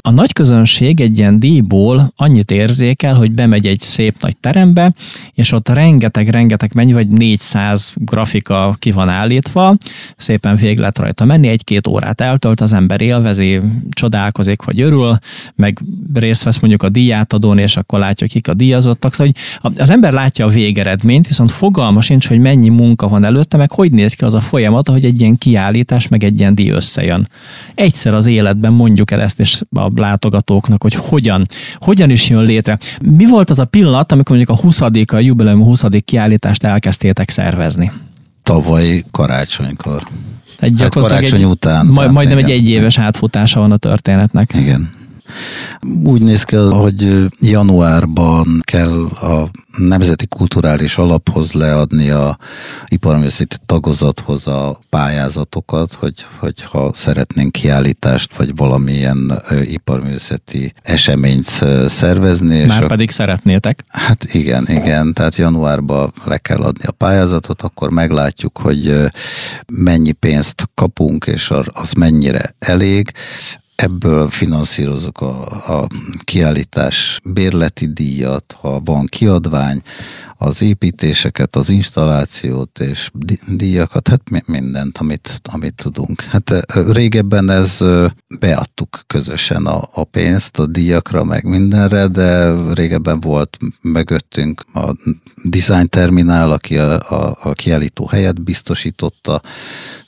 A 0.00 0.10
nagy 0.10 0.32
közönség 0.32 1.00
egy 1.00 1.18
ilyen 1.18 1.38
díjból 1.38 2.12
annyit 2.16 2.50
érzékel, 2.50 3.14
hogy 3.14 3.32
bemegy 3.32 3.66
egy 3.66 3.80
szép 3.80 4.14
nagy 4.20 4.36
terembe, 4.36 4.92
és 5.34 5.52
ott 5.52 5.68
rengeteg-rengeteg 5.68 6.70
mennyi, 6.74 6.92
vagy 6.92 7.08
400 7.08 7.92
grafika 7.94 8.76
ki 8.78 8.92
van 8.92 9.08
állítva, 9.08 9.76
szépen 10.16 10.56
végig 10.56 10.78
lehet 10.78 10.98
rajta 10.98 11.24
menni, 11.24 11.48
egy-két 11.48 11.86
órát 11.86 12.20
eltölt, 12.20 12.60
az 12.60 12.72
ember 12.72 13.00
élvezi, 13.00 13.60
csodálkozik, 13.90 14.62
vagy 14.62 14.80
örül, 14.80 15.18
meg 15.54 15.78
részt 16.14 16.42
vesz 16.42 16.58
mondjuk 16.58 16.82
a 16.82 16.88
díjátadón, 16.88 17.58
és 17.58 17.76
akkor 17.76 17.98
látja, 17.98 18.26
kik 18.26 18.48
a 18.48 18.54
díjazottak, 18.54 19.14
szóval 19.14 19.32
hogy 19.60 19.72
az 19.78 19.90
ember 19.90 20.12
látja 20.12 20.46
a 20.46 20.48
végeredményt, 20.48 21.26
viszont 21.26 21.50
fogalma 21.50 22.00
sincs, 22.00 22.28
hogy 22.28 22.38
mennyi 22.38 22.68
munka 22.68 23.08
van 23.08 23.24
előtte, 23.24 23.56
meg 23.56 23.70
hogy 23.70 23.92
néz 23.92 24.14
ki 24.14 24.24
az 24.24 24.34
a 24.34 24.40
folyamat, 24.40 24.88
hogy 24.88 25.04
egy 25.04 25.20
ilyen 25.20 25.36
kiállítás, 25.36 25.63
meg 26.08 26.24
egy 26.24 26.38
ilyen 26.38 26.54
díj 26.54 26.70
összejön. 26.70 27.28
Egyszer 27.74 28.14
az 28.14 28.26
életben 28.26 28.72
mondjuk 28.72 29.10
el 29.10 29.20
ezt 29.20 29.40
és 29.40 29.62
a 29.70 29.90
látogatóknak, 29.94 30.82
hogy 30.82 30.94
hogyan, 30.94 31.46
hogyan 31.76 32.10
is 32.10 32.28
jön 32.28 32.42
létre. 32.42 32.78
Mi 33.02 33.26
volt 33.26 33.50
az 33.50 33.58
a 33.58 33.64
pillanat, 33.64 34.12
amikor 34.12 34.36
mondjuk 34.36 34.58
a 34.58 34.62
20. 34.62 34.80
a 35.12 35.18
jubileum 35.18 35.62
20. 35.62 35.82
kiállítást 36.04 36.64
elkezdtétek 36.64 37.30
szervezni? 37.30 37.92
Tavaly 38.42 39.04
karácsonykor. 39.10 40.02
Egy 40.58 40.80
hát 40.80 40.94
karácsony 40.94 41.38
egy, 41.38 41.44
után. 41.44 41.86
Majd, 41.86 42.12
majdnem 42.12 42.38
igen. 42.38 42.50
egy 42.50 42.56
egyéves 42.56 42.98
átfutása 42.98 43.60
van 43.60 43.72
a 43.72 43.76
történetnek. 43.76 44.54
Igen. 44.54 44.90
Úgy 46.04 46.22
néz 46.22 46.42
ki, 46.42 46.56
hogy 46.56 47.26
januárban 47.40 48.60
kell 48.62 49.04
a 49.04 49.48
Nemzeti 49.76 50.26
Kulturális 50.26 50.98
Alaphoz 50.98 51.52
leadni 51.52 52.10
a 52.10 52.38
iparművészeti 52.86 53.56
tagozathoz 53.66 54.46
a 54.46 54.78
pályázatokat, 54.88 55.92
hogy, 55.92 56.26
hogy 56.38 56.62
ha 56.62 56.90
szeretnénk 56.94 57.52
kiállítást, 57.52 58.36
vagy 58.36 58.56
valamilyen 58.56 59.42
iparművészeti 59.62 60.72
eseményt 60.82 61.64
szervezni. 61.86 62.64
Már 62.64 62.82
és 62.82 62.86
pedig 62.86 63.08
a, 63.08 63.12
szeretnétek. 63.12 63.84
Hát 63.88 64.34
igen, 64.34 64.66
igen, 64.68 65.12
tehát 65.12 65.36
januárban 65.36 66.12
le 66.24 66.38
kell 66.38 66.60
adni 66.60 66.84
a 66.84 66.92
pályázatot, 66.92 67.62
akkor 67.62 67.90
meglátjuk, 67.90 68.58
hogy 68.58 68.94
mennyi 69.72 70.12
pénzt 70.12 70.68
kapunk, 70.74 71.26
és 71.26 71.52
az 71.72 71.92
mennyire 71.92 72.54
elég 72.58 73.12
ebből 73.76 74.30
finanszírozok 74.30 75.20
a, 75.20 75.44
a 75.78 75.86
kiállítás 76.24 77.20
bérleti 77.24 77.86
díjat, 77.92 78.56
ha 78.60 78.80
van 78.84 79.06
kiadvány, 79.06 79.82
az 80.44 80.62
építéseket, 80.62 81.56
az 81.56 81.68
installációt 81.68 82.78
és 82.78 83.10
díjakat, 83.46 84.08
hát 84.08 84.46
mindent, 84.46 84.98
amit, 84.98 85.40
amit 85.52 85.74
tudunk. 85.74 86.20
Hát 86.20 86.66
régebben 86.92 87.50
ez 87.50 87.84
beadtuk 88.38 89.02
közösen 89.06 89.66
a, 89.66 89.88
a 89.92 90.04
pénzt 90.04 90.58
a 90.58 90.66
díjakra, 90.66 91.24
meg 91.24 91.44
mindenre, 91.44 92.06
de 92.06 92.52
régebben 92.72 93.20
volt 93.20 93.58
mögöttünk 93.80 94.64
a 94.74 94.94
design 95.42 95.88
terminál, 95.88 96.50
aki 96.50 96.78
a, 96.78 96.92
a, 96.92 97.38
a 97.42 97.52
kiállító 97.52 98.06
helyet 98.06 98.42
biztosította, 98.42 99.42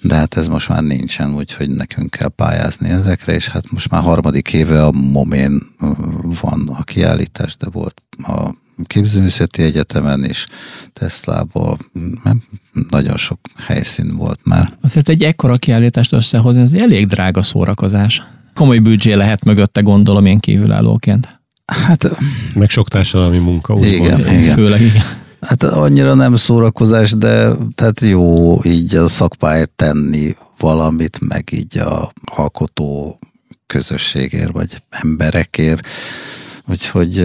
de 0.01 0.15
hát 0.15 0.37
ez 0.37 0.47
most 0.47 0.69
már 0.69 0.83
nincsen, 0.83 1.35
úgyhogy 1.35 1.71
nekünk 1.71 2.11
kell 2.11 2.29
pályázni 2.29 2.89
ezekre, 2.89 3.35
és 3.35 3.49
hát 3.57 3.73
most 3.73 3.91
már 3.91 4.03
harmadik 4.03 4.53
éve 4.53 4.85
a 4.85 4.93
Momén 4.93 5.63
van 6.41 6.69
a 6.79 6.83
kiállítás, 6.83 7.57
de 7.57 7.67
volt 7.73 8.03
a 8.17 8.55
képzőművészeti 8.85 9.63
egyetemen 9.63 10.25
is, 10.25 10.47
Teslában, 10.93 11.79
nagyon 12.91 13.17
sok 13.17 13.39
helyszín 13.57 14.17
volt 14.17 14.41
már. 14.45 14.73
Azért 14.81 15.09
egy 15.09 15.23
ekkora 15.23 15.57
kiállítást 15.57 16.13
összehozni, 16.13 16.61
ez 16.61 16.73
elég 16.73 17.07
drága 17.07 17.43
szórakozás. 17.43 18.23
Komoly 18.55 18.79
büdzsé 18.79 19.13
lehet 19.13 19.45
mögötte, 19.45 19.81
gondolom 19.81 20.27
én 20.27 20.39
kívülállóként. 20.39 21.41
Hát, 21.67 22.11
meg 22.55 22.71
sok 22.71 22.89
társadalmi 22.89 23.39
munka. 23.39 23.75
Úgy 23.75 23.87
igen, 23.87 24.21
igen. 24.21 24.55
Főleg 24.55 24.81
igen. 24.81 25.03
Hát 25.41 25.63
annyira 25.63 26.15
nem 26.15 26.37
szórakozás, 26.37 27.13
de 27.13 27.53
tehát 27.75 28.01
jó 28.01 28.59
így 28.65 28.95
a 28.95 29.09
szakpályát 29.09 29.71
tenni 29.71 30.37
valamit, 30.59 31.19
meg 31.29 31.49
így 31.53 31.79
a 31.79 32.13
alkotó 32.25 33.19
közösségért, 33.67 34.53
vagy 34.53 34.83
emberekért. 34.91 35.87
Úgyhogy 36.69 37.19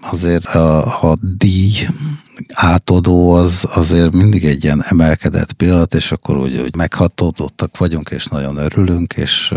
azért 0.00 0.46
a, 0.46 1.10
a 1.10 1.16
díj 1.20 1.88
átadó 2.52 3.32
az 3.32 3.66
azért 3.74 4.12
mindig 4.12 4.44
egy 4.44 4.64
ilyen 4.64 4.84
emelkedett 4.88 5.52
pillanat, 5.52 5.94
és 5.94 6.12
akkor 6.12 6.36
úgy, 6.36 6.60
úgy 6.64 6.76
meghatódottak 6.76 7.78
vagyunk, 7.78 8.10
és 8.10 8.26
nagyon 8.26 8.56
örülünk, 8.56 9.12
és 9.12 9.54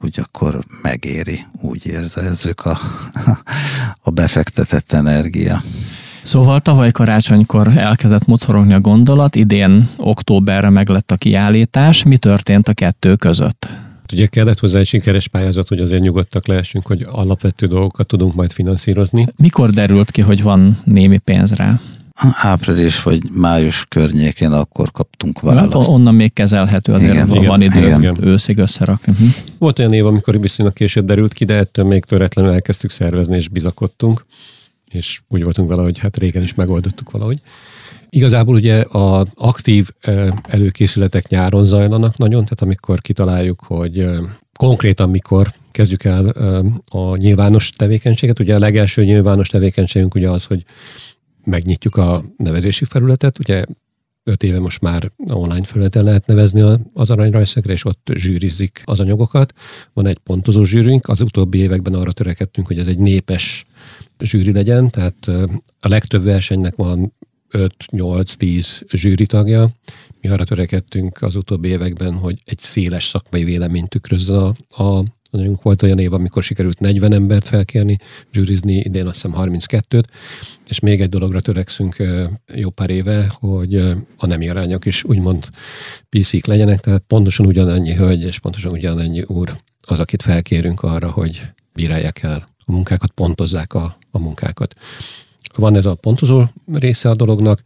úgy 0.00 0.20
akkor 0.20 0.58
megéri, 0.82 1.40
úgy 1.60 1.86
érzezzük 1.86 2.64
a, 2.64 2.78
a 4.02 4.10
befektetett 4.10 4.92
energia. 4.92 5.62
Szóval 6.22 6.60
tavaly 6.60 6.90
karácsonykor 6.90 7.68
elkezdett 7.76 8.26
mocorogni 8.26 8.72
a 8.72 8.80
gondolat, 8.80 9.34
idén 9.34 9.88
októberre 9.96 10.70
meglett 10.70 11.10
a 11.10 11.16
kiállítás. 11.16 12.02
Mi 12.02 12.16
történt 12.16 12.68
a 12.68 12.72
kettő 12.72 13.16
között? 13.16 13.68
Ugye 14.12 14.26
kellett 14.26 14.58
hozzá 14.58 14.78
egy 14.78 14.86
sikeres 14.86 15.28
pályázat, 15.28 15.68
hogy 15.68 15.80
azért 15.80 16.02
nyugodtak 16.02 16.46
lehessünk, 16.46 16.86
hogy 16.86 17.06
alapvető 17.10 17.66
dolgokat 17.66 18.06
tudunk 18.06 18.34
majd 18.34 18.52
finanszírozni. 18.52 19.28
Mikor 19.36 19.70
derült 19.70 20.10
ki, 20.10 20.20
hogy 20.20 20.42
van 20.42 20.80
némi 20.84 21.18
pénz 21.18 21.52
rá? 21.52 21.80
Április 22.32 23.02
vagy 23.02 23.22
május 23.30 23.84
környékén 23.88 24.52
akkor 24.52 24.90
kaptunk 24.90 25.40
választ. 25.40 25.72
Hát 25.72 25.88
onnan 25.88 26.14
még 26.14 26.32
kezelhető, 26.32 26.92
azért 26.92 27.12
igen, 27.12 27.28
van 27.28 27.60
igen, 27.62 27.82
idő 27.82 27.96
igen. 27.98 28.16
őszig 28.20 28.58
összerakni. 28.58 29.12
Uh-huh. 29.12 29.28
Volt 29.58 29.78
olyan 29.78 29.92
év, 29.92 30.06
amikor 30.06 30.40
viszonylag 30.40 30.74
később 30.74 31.04
derült 31.06 31.32
ki, 31.32 31.44
de 31.44 31.54
ettől 31.54 31.84
még 31.84 32.04
töretlenül 32.04 32.50
elkezdtük 32.50 32.90
szervezni 32.90 33.36
és 33.36 33.48
bizakodtunk, 33.48 34.24
és 34.90 35.20
úgy 35.28 35.42
voltunk 35.42 35.68
vele, 35.68 35.82
hogy 35.82 35.98
hát 35.98 36.16
régen 36.16 36.42
is 36.42 36.54
megoldottuk 36.54 37.10
valahogy. 37.10 37.40
Igazából 38.12 38.54
ugye 38.54 38.84
az 38.88 39.28
aktív 39.34 39.88
előkészületek 40.42 41.28
nyáron 41.28 41.64
zajlanak 41.64 42.16
nagyon, 42.16 42.42
tehát 42.42 42.62
amikor 42.62 43.00
kitaláljuk, 43.00 43.60
hogy 43.66 44.08
konkrétan 44.58 45.10
mikor 45.10 45.52
kezdjük 45.70 46.04
el 46.04 46.28
a 46.88 47.16
nyilvános 47.16 47.70
tevékenységet. 47.70 48.38
Ugye 48.38 48.54
a 48.54 48.58
legelső 48.58 49.04
nyilvános 49.04 49.48
tevékenységünk 49.48 50.14
ugye 50.14 50.30
az, 50.30 50.44
hogy 50.44 50.64
megnyitjuk 51.44 51.96
a 51.96 52.24
nevezési 52.36 52.84
felületet. 52.84 53.38
Ugye 53.38 53.64
öt 54.24 54.42
éve 54.42 54.58
most 54.58 54.80
már 54.80 55.10
online 55.32 55.64
felületen 55.64 56.04
lehet 56.04 56.26
nevezni 56.26 56.78
az 56.94 57.10
aranyrajszegre, 57.10 57.72
és 57.72 57.84
ott 57.84 58.10
zsűrizik 58.14 58.82
az 58.84 59.00
anyagokat. 59.00 59.52
Van 59.92 60.06
egy 60.06 60.18
pontozó 60.18 60.62
zsűrünk, 60.62 61.08
az 61.08 61.20
utóbbi 61.20 61.58
években 61.58 61.94
arra 61.94 62.12
törekedtünk, 62.12 62.66
hogy 62.66 62.78
ez 62.78 62.86
egy 62.86 62.98
népes 62.98 63.64
zsűri 64.18 64.52
legyen, 64.52 64.90
tehát 64.90 65.26
a 65.80 65.88
legtöbb 65.88 66.24
versenynek 66.24 66.74
van 66.76 67.12
5-8-10 67.52 68.96
zsűri 68.96 69.26
tagja. 69.26 69.70
Mi 70.20 70.28
arra 70.28 70.44
törekedtünk 70.44 71.22
az 71.22 71.36
utóbbi 71.36 71.68
években, 71.68 72.14
hogy 72.14 72.42
egy 72.44 72.58
széles 72.58 73.04
szakmai 73.04 73.44
véleményt 73.44 73.88
tükrözze 73.88 74.36
a, 74.36 74.54
a 74.82 75.04
Nagyunk 75.30 75.62
volt 75.62 75.82
olyan 75.82 75.98
év, 75.98 76.12
amikor 76.12 76.42
sikerült 76.42 76.80
40 76.80 77.12
embert 77.12 77.46
felkérni, 77.46 77.98
zsűrizni, 78.32 78.74
idén 78.74 79.06
azt 79.06 79.22
hiszem 79.22 79.34
32-t, 79.36 80.04
és 80.66 80.78
még 80.80 81.00
egy 81.00 81.08
dologra 81.08 81.40
törekszünk 81.40 81.96
jó 82.54 82.70
pár 82.70 82.90
éve, 82.90 83.32
hogy 83.38 83.76
a 84.16 84.26
nemi 84.26 84.48
arányok 84.48 84.84
is 84.86 85.04
úgymond 85.04 85.48
pc 86.08 86.46
legyenek, 86.46 86.80
tehát 86.80 87.02
pontosan 87.06 87.46
ugyanannyi 87.46 87.94
hölgy 87.94 88.22
és 88.22 88.38
pontosan 88.38 88.72
ugyanannyi 88.72 89.22
úr 89.22 89.56
az, 89.80 90.00
akit 90.00 90.22
felkérünk 90.22 90.82
arra, 90.82 91.10
hogy 91.10 91.42
bírálják 91.72 92.22
el 92.22 92.48
a 92.58 92.72
munkákat, 92.72 93.10
pontozzák 93.10 93.74
a, 93.74 93.98
a 94.10 94.18
munkákat. 94.18 94.74
Van 95.54 95.76
ez 95.76 95.86
a 95.86 95.94
pontozó 95.94 96.42
része 96.72 97.08
a 97.10 97.14
dolognak, 97.14 97.62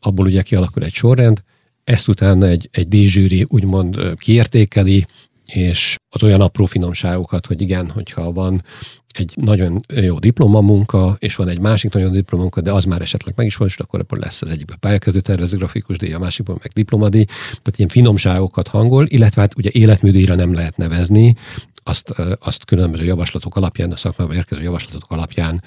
abból 0.00 0.26
ugye 0.26 0.42
kialakul 0.42 0.82
egy 0.82 0.92
sorrend, 0.92 1.42
ezt 1.84 2.08
utána 2.08 2.46
egy, 2.46 2.68
egy 2.72 2.88
díjzsűri 2.88 3.46
úgymond 3.48 4.14
kiértékeli, 4.16 5.06
és 5.46 5.96
az 6.08 6.22
olyan 6.22 6.40
apró 6.40 6.66
finomságokat, 6.66 7.46
hogy 7.46 7.60
igen, 7.60 7.90
hogyha 7.90 8.32
van 8.32 8.64
egy 9.12 9.32
nagyon 9.36 9.80
jó 9.88 10.18
diplomamunka, 10.18 11.16
és 11.18 11.36
van 11.36 11.48
egy 11.48 11.60
másik 11.60 11.92
nagyon 11.92 12.12
diplomamunka, 12.12 12.60
de 12.60 12.72
az 12.72 12.84
már 12.84 13.00
esetleg 13.00 13.34
meg 13.36 13.46
is 13.46 13.56
van, 13.56 13.68
és 13.68 13.76
akkor 13.76 14.00
ebből 14.00 14.20
lesz 14.20 14.42
az 14.42 14.50
egyikben 14.50 14.76
pályakezdő 14.80 15.20
tervező 15.20 15.56
grafikus 15.56 15.98
díj, 15.98 16.12
a 16.12 16.18
másikban 16.18 16.58
meg 16.62 16.70
diplomadíj, 16.72 17.24
tehát 17.24 17.74
ilyen 17.76 17.88
finomságokat 17.88 18.68
hangol, 18.68 19.06
illetve 19.08 19.40
hát 19.40 19.56
ugye 19.56 19.70
életműdíjra 19.72 20.34
nem 20.34 20.54
lehet 20.54 20.76
nevezni, 20.76 21.36
azt, 21.82 22.10
azt 22.40 22.64
különböző 22.64 23.04
javaslatok 23.04 23.56
alapján, 23.56 23.92
a 23.92 23.96
szakmában 23.96 24.36
érkező 24.36 24.62
javaslatok 24.62 25.10
alapján 25.10 25.62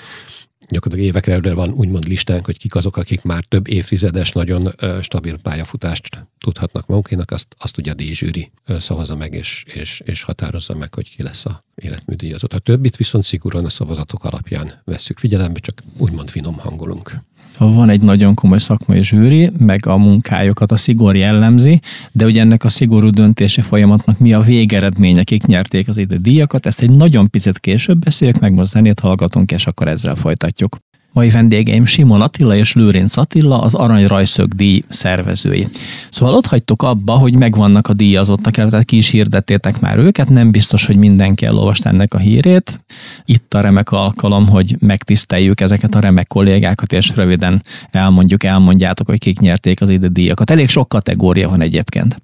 gyakorlatilag 0.70 1.10
évekre 1.10 1.32
előre 1.32 1.54
van 1.54 1.72
úgymond 1.72 2.08
listánk, 2.08 2.46
hogy 2.46 2.58
kik 2.58 2.76
azok, 2.76 2.98
akik 2.98 3.22
már 3.22 3.44
több 3.44 3.68
évtizedes, 3.68 4.32
nagyon 4.32 4.76
stabil 5.02 5.38
pályafutást 5.38 6.28
tudhatnak 6.40 6.88
magukénak, 6.88 7.32
azt, 7.32 7.56
azt 7.58 7.78
ugye 7.78 7.92
a 7.92 7.94
díjzsűri 7.94 8.52
szavazza 8.68 9.16
meg, 9.16 9.34
és, 9.34 9.64
és, 9.68 10.02
és 10.06 10.24
határozza 10.24 10.76
meg, 10.76 10.94
hogy 10.94 11.16
ki 11.16 11.24
lesz 11.24 11.46
a 11.46 11.64
életműdíjazott. 11.76 12.54
A 12.54 12.60
többit 12.60 12.98
viszont 12.98 13.24
szigorúan 13.24 13.66
a 13.66 13.70
szavazatok 13.70 14.24
alapján 14.24 14.82
vesszük 14.84 15.18
figyelembe, 15.18 15.60
csak 15.60 15.84
úgymond 15.98 16.30
finom 16.30 16.58
hangolunk 16.58 17.22
van 17.58 17.90
egy 17.90 18.02
nagyon 18.02 18.34
komoly 18.34 18.58
szakmai 18.58 19.04
zsűri, 19.04 19.52
meg 19.58 19.88
a 19.88 19.98
munkájukat 19.98 20.72
a 20.72 20.78
szigor 20.78 21.16
jellemzi, 21.16 21.80
de 22.12 22.26
ugye 22.26 22.42
ennek 22.42 22.64
a 22.64 22.70
szigorú 22.70 23.10
döntési 23.10 23.62
folyamatnak 23.62 24.20
mi 24.20 24.34
a 24.34 24.40
végeredménye, 24.40 25.24
kik 25.24 25.46
nyerték 25.46 25.88
az 25.88 25.98
ide 25.98 26.18
díjakat, 26.18 26.66
ezt 26.66 26.82
egy 26.82 26.90
nagyon 26.90 27.30
picit 27.30 27.60
később 27.60 28.00
beszéljük, 28.00 28.40
meg 28.40 28.54
most 28.54 28.72
zenét 28.72 29.00
hallgatunk, 29.00 29.52
és 29.52 29.68
akkor 29.68 29.88
ezzel 29.88 30.16
folytatjuk. 30.16 30.78
Mai 31.14 31.30
vendégeim 31.30 31.86
Simon 31.86 32.22
Attila 32.22 32.56
és 32.56 32.74
Lőrinc 32.74 33.18
Attila, 33.18 33.62
az 33.62 33.74
Arany 33.74 34.08
Rajszög 34.08 34.54
díj 34.54 34.84
szervezői. 34.90 35.68
Szóval 36.12 36.36
ott 36.36 36.46
hagytuk 36.46 36.82
abba, 36.82 37.14
hogy 37.14 37.36
megvannak 37.36 37.88
a 37.88 37.94
díjazottak, 37.94 38.54
tehát 38.54 38.84
ki 38.84 38.98
is 38.98 39.10
hirdettétek 39.10 39.80
már 39.80 39.98
őket, 39.98 40.30
nem 40.30 40.52
biztos, 40.52 40.86
hogy 40.86 40.98
mindenki 40.98 41.46
elolvast 41.46 41.86
ennek 41.86 42.14
a 42.14 42.18
hírét. 42.18 42.80
Itt 43.26 43.54
a 43.54 43.62
remek 43.62 43.92
alkalom, 43.92 44.48
hogy 44.48 44.76
megtiszteljük 44.80 45.62
ezeket 45.62 45.96
a 45.96 46.00
remek 46.00 46.28
kollégákat, 46.28 46.94
és 46.94 47.12
röviden 47.16 47.64
elmondjuk, 47.92 48.44
elmondjátok, 48.44 49.08
hogy 49.08 49.20
kik 49.20 49.40
nyerték 49.40 49.82
az 49.82 49.90
ide 49.90 50.08
díjakat. 50.08 50.50
Elég 50.50 50.70
sok 50.70 50.90
kategória 50.90 51.50
van 51.50 51.62
egyébként. 51.62 52.22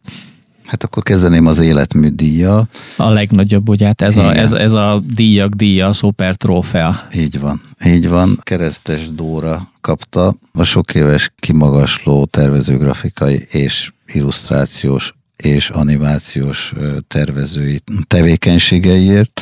Hát 0.70 0.84
akkor 0.84 1.04
kezdeném 1.04 1.46
az 1.46 1.60
életműdíjjal. 1.60 2.70
A 2.98 3.10
legnagyobb, 3.10 3.70
ugye, 3.70 3.86
hát 3.86 4.02
ez, 4.02 4.18
a, 4.18 4.36
ez, 4.36 4.52
ez 4.52 4.72
a 4.72 5.02
díjak 5.14 5.54
díja, 5.54 5.88
a 5.88 5.94
szuper 5.94 6.36
trófea. 6.36 7.08
Így 7.16 7.40
van, 7.40 7.62
így 7.86 8.10
van. 8.10 8.40
Keresztes 8.44 9.10
Dóra 9.14 9.72
kapta 9.82 10.36
a 10.54 10.64
sok 10.64 10.96
éves 10.96 11.32
kimagasló 11.40 12.26
tervezőgrafikai 12.26 13.48
és 13.52 13.92
illusztrációs 14.14 15.14
és 15.44 15.70
animációs 15.70 16.74
tervezői 17.08 17.82
tevékenységeiért. 18.08 19.42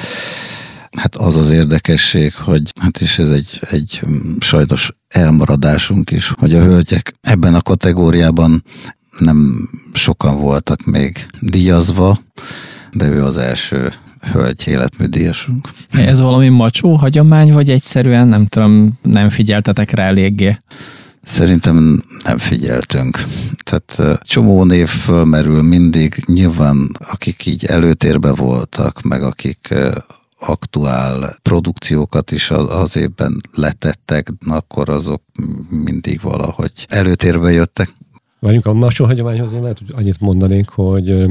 Hát 0.91 1.15
az 1.15 1.37
az 1.37 1.51
érdekesség, 1.51 2.35
hogy 2.35 2.71
hát 2.79 3.01
is 3.01 3.19
ez 3.19 3.29
egy, 3.29 3.61
egy 3.69 4.01
sajnos 4.39 4.91
elmaradásunk 5.07 6.11
is, 6.11 6.33
hogy 6.37 6.53
a 6.53 6.63
hölgyek 6.63 7.13
ebben 7.21 7.55
a 7.55 7.61
kategóriában 7.61 8.63
nem 9.17 9.69
sokan 9.93 10.39
voltak 10.39 10.85
még 10.85 11.25
díjazva, 11.39 12.19
de 12.91 13.07
ő 13.07 13.23
az 13.23 13.37
első 13.37 13.93
hölgy 14.31 14.67
életműdíjasunk. 14.67 15.69
Ez 15.91 16.19
valami 16.19 16.49
macsó 16.49 16.93
hagyomány, 16.93 17.53
vagy 17.53 17.69
egyszerűen 17.69 18.27
nem 18.27 18.45
tudom, 18.45 18.99
nem 19.01 19.29
figyeltetek 19.29 19.91
rá 19.91 20.05
eléggé? 20.05 20.59
Szerintem 21.23 22.03
nem 22.23 22.37
figyeltünk. 22.37 23.23
Tehát 23.63 24.19
csomó 24.21 24.63
név 24.63 24.87
fölmerül 24.87 25.61
mindig, 25.61 26.23
nyilván 26.25 26.91
akik 27.09 27.45
így 27.45 27.65
előtérbe 27.65 28.31
voltak, 28.31 29.01
meg 29.01 29.23
akik 29.23 29.73
aktuál 30.39 31.37
produkciókat 31.41 32.31
is 32.31 32.51
az 32.51 32.95
évben 32.95 33.41
letettek, 33.53 34.29
akkor 34.47 34.89
azok 34.89 35.21
mindig 35.69 36.21
valahogy 36.21 36.71
előtérbe 36.89 37.51
jöttek. 37.51 37.93
Várjunk 38.39 38.65
a 38.65 38.73
macsó 38.73 39.05
hagyományhoz, 39.05 39.51
én 39.53 39.61
lehet, 39.61 39.77
hogy 39.77 39.91
annyit 39.91 40.19
mondanék, 40.19 40.69
hogy 40.69 41.27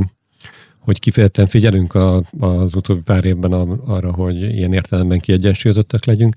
hogy 0.86 0.98
kifejezetten 0.98 1.46
figyelünk 1.46 1.94
a, 1.94 2.22
az 2.38 2.74
utóbbi 2.74 3.00
pár 3.00 3.24
évben 3.24 3.52
arra, 3.52 4.12
hogy 4.12 4.40
ilyen 4.42 4.72
értelemben 4.72 5.20
kiegyensúlyozottak 5.20 6.04
legyünk. 6.04 6.36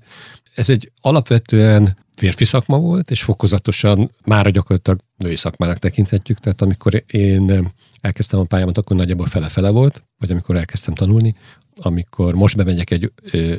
Ez 0.54 0.70
egy 0.70 0.92
alapvetően 1.00 1.96
férfi 2.16 2.44
szakma 2.44 2.78
volt, 2.78 3.10
és 3.10 3.22
fokozatosan 3.22 4.10
már 4.24 4.50
gyakorlatilag 4.50 5.00
női 5.16 5.36
szakmának 5.36 5.78
tekinthetjük. 5.78 6.38
Tehát 6.38 6.62
amikor 6.62 7.04
én 7.06 7.72
elkezdtem 8.00 8.40
a 8.40 8.44
pályámat, 8.44 8.78
akkor 8.78 8.96
nagyjából 8.96 9.26
fele-fele 9.26 9.70
volt, 9.70 10.04
vagy 10.18 10.30
amikor 10.30 10.56
elkezdtem 10.56 10.94
tanulni. 10.94 11.34
Amikor 11.76 12.34
most 12.34 12.56
bemegyek 12.56 12.90
egy, 12.90 13.12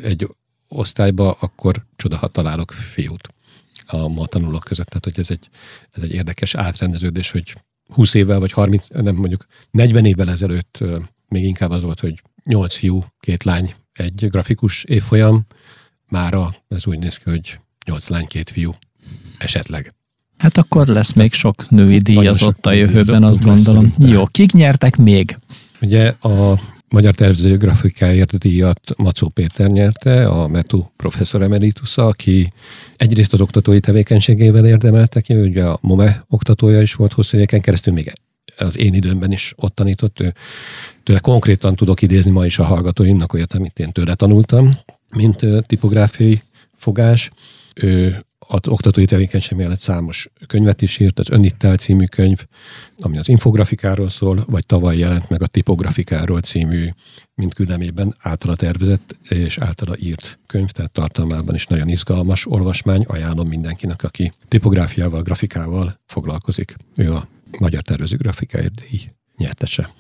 egy 0.04 0.28
osztályba, 0.68 1.38
akkor 1.40 1.86
csodahat 1.96 2.32
találok 2.32 2.72
fiút 2.72 3.28
a 3.94 4.08
ma 4.08 4.26
tanulók 4.26 4.64
között. 4.64 4.88
Tehát, 4.88 5.04
hogy 5.04 5.20
ez 5.20 5.30
egy, 5.30 5.50
ez 5.92 6.04
egy 6.04 6.12
érdekes 6.12 6.56
átrendeződés, 6.56 7.32
hogy 7.32 7.56
20 7.94 8.14
évvel, 8.14 8.40
vagy 8.40 8.52
30, 8.52 8.88
nem 8.88 9.16
mondjuk 9.16 9.46
40 9.72 10.06
évvel 10.06 10.30
ezelőtt 10.30 10.84
még 11.28 11.44
inkább 11.44 11.70
az 11.70 11.82
volt, 11.82 12.00
hogy 12.00 12.22
8 12.44 12.76
fiú, 12.76 13.04
két 13.20 13.44
lány, 13.44 13.74
egy 13.94 14.28
grafikus 14.30 14.84
évfolyam, 14.84 15.46
mára 16.10 16.56
ez 16.68 16.88
úgy 16.88 17.00
néz 17.00 17.18
ki, 17.18 17.30
hogy 17.30 17.60
8 17.86 18.08
lány, 18.08 18.26
két 18.26 18.50
fiú, 18.50 18.76
esetleg. 19.38 19.94
Hát 20.38 20.58
akkor 20.58 20.88
lesz 20.88 21.14
még 21.14 21.34
sok 21.34 21.70
női 21.70 21.98
díjazott 21.98 22.66
a 22.66 22.72
jövőben, 22.72 23.24
azt 23.24 23.42
gondolom. 23.44 23.92
Jó, 23.98 24.26
kik 24.26 24.52
nyertek 24.52 24.98
még? 24.98 25.38
Ugye 25.82 26.08
a 26.08 26.60
Magyar 26.92 27.16
Tervező 27.16 27.58
Grafikáért 27.58 28.38
díjat 28.38 28.82
Macó 28.98 29.30
Péter 29.30 29.70
nyerte, 29.70 30.28
a 30.28 30.48
METU 30.48 30.84
professzor 30.96 31.42
emeritusza, 31.42 32.06
aki 32.08 32.54
egyrészt 32.96 33.34
az 33.34 33.42
oktatói 33.42 33.80
tevékenységével 33.80 34.66
érdemelte 34.66 35.22
ki, 35.22 35.36
ugye 35.36 35.64
a 35.64 35.80
MOME 35.82 36.26
oktatója 36.30 36.82
is 36.82 36.94
volt 36.94 37.14
hosszú 37.14 37.38
éveken 37.38 37.62
keresztül, 37.62 37.94
még 37.94 38.14
az 38.58 38.78
én 38.78 38.94
időmben 38.94 39.32
is 39.32 39.54
ott 39.56 39.76
tanított. 39.76 40.20
Ő, 40.20 40.34
tőle 41.04 41.20
konkrétan 41.20 41.76
tudok 41.76 42.02
idézni 42.02 42.32
ma 42.32 42.46
is 42.46 42.60
a 42.60 42.64
hallgatóimnak 42.64 43.34
olyat, 43.34 43.54
amit 43.54 43.80
én 43.80 43.92
tőle 43.92 44.16
tanultam, 44.16 44.78
mint 45.10 45.46
tipográfiai 45.68 46.42
fogás. 46.76 47.30
Ő 47.76 48.26
az 48.54 48.68
oktatói 48.68 49.06
tevékenység 49.06 49.58
mellett 49.58 49.78
számos 49.78 50.30
könyvet 50.48 50.82
is 50.82 51.00
írt, 51.00 51.20
az 51.20 51.30
Önittel 51.30 51.76
című 51.76 52.06
könyv, 52.06 52.46
ami 53.00 53.18
az 53.18 53.30
infografikáról 53.30 54.10
szól, 54.10 54.46
vagy 54.48 54.66
tavaly 54.66 54.98
jelent 54.98 55.30
meg 55.30 55.42
a 55.42 55.48
tipografikáról 55.48 56.42
című, 56.42 56.90
mint 57.36 57.54
küldemében 57.54 58.16
általa 58.20 58.56
tervezett 58.56 59.16
és 59.30 59.58
általa 59.58 59.98
írt 59.98 60.40
könyv, 60.46 60.70
tehát 60.70 60.92
tartalmában 60.92 61.56
is 61.56 61.66
nagyon 61.66 61.90
izgalmas 61.90 62.48
olvasmány, 62.48 63.04
ajánlom 63.08 63.48
mindenkinek, 63.48 64.04
aki 64.04 64.34
tipográfiával, 64.48 65.22
grafikával 65.22 66.00
foglalkozik. 66.06 66.76
Ő 66.96 67.14
a 67.14 67.28
Magyar 67.60 67.82
Tervező 67.82 68.16
Grafikáért 68.18 68.82
díj 68.90 69.02
nyertese. 69.38 69.94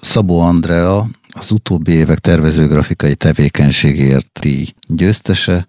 Szabó 0.00 0.40
Andrea 0.40 1.08
az 1.28 1.50
utóbbi 1.50 1.92
évek 1.92 2.18
tervezőgrafikai 2.18 3.14
tevékenységért 3.14 4.38
díj 4.40 4.66
győztese, 4.86 5.66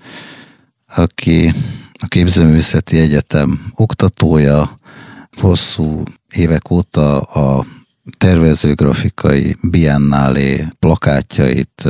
aki 0.96 1.54
a 2.04 2.08
Képzőművészeti 2.08 3.00
Egyetem 3.00 3.72
oktatója, 3.76 4.80
hosszú 5.38 6.04
évek 6.36 6.72
óta 6.72 7.22
a 7.22 7.66
tervezőgrafikai 8.18 9.56
biennálé 9.62 10.68
plakátjait, 10.80 11.84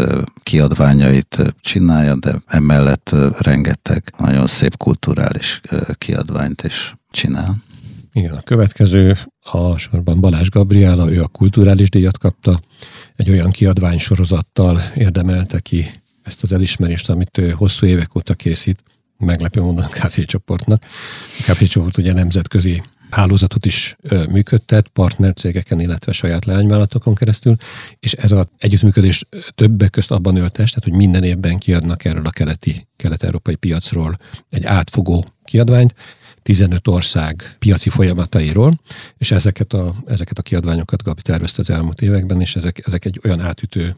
kiadványait 0.43 1.54
csinálja, 1.62 2.15
de 2.15 2.41
emellett 2.47 3.15
rengeteg 3.39 4.13
nagyon 4.17 4.47
szép 4.47 4.78
kulturális 4.78 5.62
kiadványt 5.97 6.63
is 6.63 6.95
csinál. 7.12 7.63
Igen, 8.12 8.34
a 8.34 8.41
következő 8.41 9.17
a 9.43 9.78
sorban 9.78 10.19
Balázs 10.19 10.49
Gabriela, 10.49 11.12
ő 11.12 11.21
a 11.21 11.28
kulturális 11.28 11.89
díjat 11.89 12.17
kapta, 12.17 12.60
egy 13.15 13.30
olyan 13.30 13.52
kiadvány 13.52 13.97
sorozattal 13.97 14.82
érdemelte 14.95 15.60
ki 15.60 16.02
ezt 16.23 16.43
az 16.43 16.52
elismerést, 16.52 17.10
amit 17.10 17.38
ő 17.38 17.49
hosszú 17.49 17.86
évek 17.86 18.15
óta 18.15 18.34
készít 18.34 18.84
meglepő 19.17 19.62
módon 19.62 19.89
kávécsoportnak. 19.89 20.84
A 21.39 21.43
kávécsoport 21.45 21.97
ugye 21.97 22.13
nemzetközi 22.13 22.84
hálózatot 23.10 23.65
is 23.65 23.95
működtet, 24.30 24.88
partnercégeken, 24.88 25.80
illetve 25.80 26.12
saját 26.12 26.45
leányvállalatokon 26.45 27.15
keresztül, 27.15 27.56
és 27.99 28.13
ez 28.13 28.32
az 28.32 28.47
együttműködés 28.58 29.26
többek 29.56 29.89
közt 29.89 30.12
abban 30.12 30.36
öltes, 30.36 30.69
tehát 30.69 30.89
hogy 30.89 30.97
minden 30.97 31.23
évben 31.23 31.58
kiadnak 31.58 32.06
erről 32.06 32.26
a 32.26 32.30
keleti, 32.30 32.88
kelet-európai 32.95 33.56
piacról 33.56 34.17
egy 34.49 34.65
átfogó 34.65 35.26
kiadványt, 35.43 35.95
15 36.43 36.88
ország 36.88 37.56
piaci 37.60 37.89
folyamatairól, 37.89 38.79
és 39.17 39.32
ezeket 39.32 39.73
a, 39.73 39.95
ezeket 40.06 40.38
a 40.38 40.41
kiadványokat 40.41 41.03
Gabi 41.03 41.21
tervezte 41.21 41.60
az 41.60 41.69
elmúlt 41.69 42.01
években, 42.01 42.41
és 42.41 42.56
ezek, 42.56 42.82
ezek 42.86 43.06
egy 43.06 43.19
olyan 43.23 43.39
átütő 43.39 43.95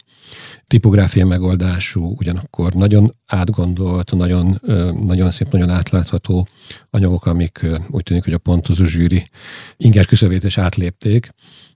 tipográfiai 0.68 1.28
megoldású, 1.28 2.16
ugyanakkor 2.18 2.74
nagyon 2.74 3.16
átgondolt, 3.26 4.12
nagyon, 4.12 4.62
nagyon 5.06 5.32
szép, 5.32 5.52
nagyon 5.52 5.70
átlátható 5.70 6.48
anyagok, 6.90 7.26
amik 7.26 7.66
úgy 7.90 8.04
tűnik, 8.04 8.24
hogy 8.24 8.34
a 8.34 8.38
pontozó 8.38 8.86
zsűri 8.86 9.30
inger 9.78 10.06
küszöbét 10.06 10.44
is 10.44 10.58
átlépték, 10.58 11.30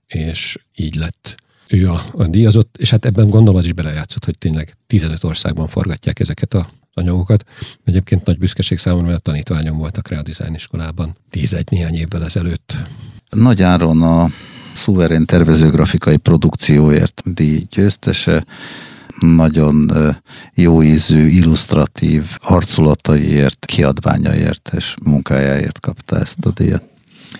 és 0.06 0.58
így 0.74 0.94
lett 0.94 1.34
ő 1.68 1.90
a, 1.90 2.02
a 2.12 2.26
díjazott, 2.26 2.76
és 2.78 2.90
hát 2.90 3.04
ebben 3.04 3.28
gondolom 3.28 3.58
az 3.58 3.64
is 3.64 3.72
belejátszott, 3.72 4.24
hogy 4.24 4.38
tényleg 4.38 4.76
15 4.86 5.24
országban 5.24 5.66
forgatják 5.66 6.20
ezeket 6.20 6.54
a 6.54 6.70
anyagokat. 7.00 7.44
Egyébként 7.84 8.24
nagy 8.24 8.38
büszkeség 8.38 8.78
számomra, 8.78 9.06
mert 9.06 9.18
a 9.18 9.22
tanítványom 9.22 9.76
voltak 9.76 10.08
rá 10.08 10.18
a 10.18 10.22
dizájn 10.22 10.54
iskolában 10.54 11.16
10-egy 11.32 11.70
néhány 11.70 11.94
évvel 11.94 12.24
ezelőtt. 12.24 12.76
Nagy 13.30 13.62
áron 13.62 14.02
a 14.02 14.30
szuverén 14.72 15.24
tervezőgrafikai 15.24 16.16
produkcióért 16.16 17.22
díj 17.24 17.66
győztese, 17.70 18.44
nagyon 19.18 19.90
jó 20.54 20.82
ízű, 20.82 21.26
illusztratív 21.26 22.24
arculataiért, 22.38 23.66
kiadványaiért 23.66 24.70
és 24.76 24.94
munkájáért 25.04 25.80
kapta 25.80 26.18
ezt 26.18 26.44
a 26.44 26.50
díjat. 26.50 26.82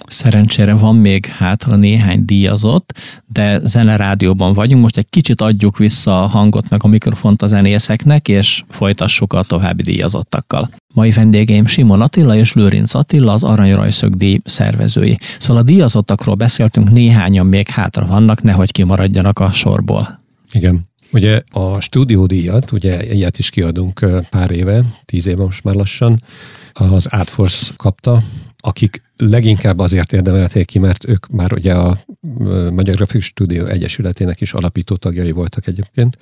Szerencsére 0.07 0.75
van 0.75 0.97
még 0.97 1.27
hátra 1.27 1.77
néhány 1.77 2.25
díjazott, 2.25 2.99
de 3.27 3.61
zenerádióban 3.65 4.53
vagyunk. 4.53 4.83
Most 4.83 4.97
egy 4.97 5.07
kicsit 5.11 5.41
adjuk 5.41 5.79
vissza 5.79 6.23
a 6.23 6.27
hangot 6.27 6.69
meg 6.69 6.81
a 6.85 6.89
mikrofont 6.89 7.43
a 7.43 7.47
zenészeknek, 7.47 8.29
és 8.29 8.63
folytassuk 8.69 9.33
a 9.33 9.43
további 9.43 9.83
díjazottakkal. 9.83 10.71
Mai 10.95 11.11
vendégeim 11.11 11.67
Simon 11.67 12.01
Attila 12.01 12.37
és 12.37 12.53
Lőrinc 12.53 12.95
Attila, 12.95 13.33
az 13.33 13.43
Aranyrajszög 13.43 14.17
díj 14.17 14.41
szervezői. 14.45 15.19
Szóval 15.39 15.63
a 15.63 15.65
díjazottakról 15.65 16.35
beszéltünk, 16.35 16.91
néhányan 16.91 17.47
még 17.47 17.69
hátra 17.69 18.07
vannak, 18.07 18.43
nehogy 18.43 18.73
kimaradjanak 18.73 19.39
a 19.39 19.51
sorból. 19.51 20.21
Igen. 20.53 20.89
Ugye 21.13 21.43
a 21.51 21.81
stúdiódíjat, 21.81 22.73
ugye 22.73 23.15
ilyet 23.15 23.39
is 23.39 23.51
kiadunk 23.51 24.07
pár 24.31 24.51
éve, 24.51 24.85
tíz 25.05 25.27
éve 25.27 25.45
most 25.45 25.65
már 25.65 25.75
lassan, 25.75 26.23
az 26.73 27.07
Artforce 27.07 27.73
kapta, 27.77 28.23
akik 28.61 29.03
leginkább 29.17 29.79
azért 29.79 30.13
érdemelték 30.13 30.67
ki, 30.67 30.79
mert 30.79 31.09
ők 31.09 31.27
már 31.29 31.53
ugye 31.53 31.75
a 31.75 32.05
Magyar 32.71 32.95
Grafikus 32.95 33.25
Stúdió 33.25 33.65
Egyesületének 33.65 34.41
is 34.41 34.53
alapító 34.53 34.97
tagjai 34.97 35.31
voltak 35.31 35.67
egyébként, 35.67 36.19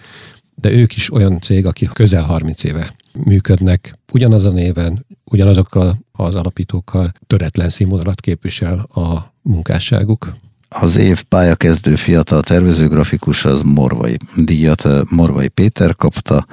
de 0.54 0.70
ők 0.70 0.96
is 0.96 1.12
olyan 1.12 1.40
cég, 1.40 1.66
akik 1.66 1.88
közel 1.88 2.22
30 2.22 2.64
éve 2.64 2.94
működnek, 3.24 3.98
ugyanaz 4.12 4.44
a 4.44 4.50
néven, 4.50 5.06
ugyanazokkal 5.24 5.98
az 6.12 6.34
alapítókkal 6.34 7.12
töretlen 7.26 7.68
színvonalat 7.68 8.20
képvisel 8.20 8.78
a 8.78 9.34
munkásságuk. 9.42 10.36
Az 10.68 10.96
év 10.96 11.22
pályakezdő 11.22 11.96
fiatal 11.96 12.42
tervezőgrafikus 12.42 13.44
az 13.44 13.62
Morvai 13.62 14.16
díjat 14.36 15.10
Morvai 15.10 15.48
Péter 15.48 15.96
kapta, 15.96 16.46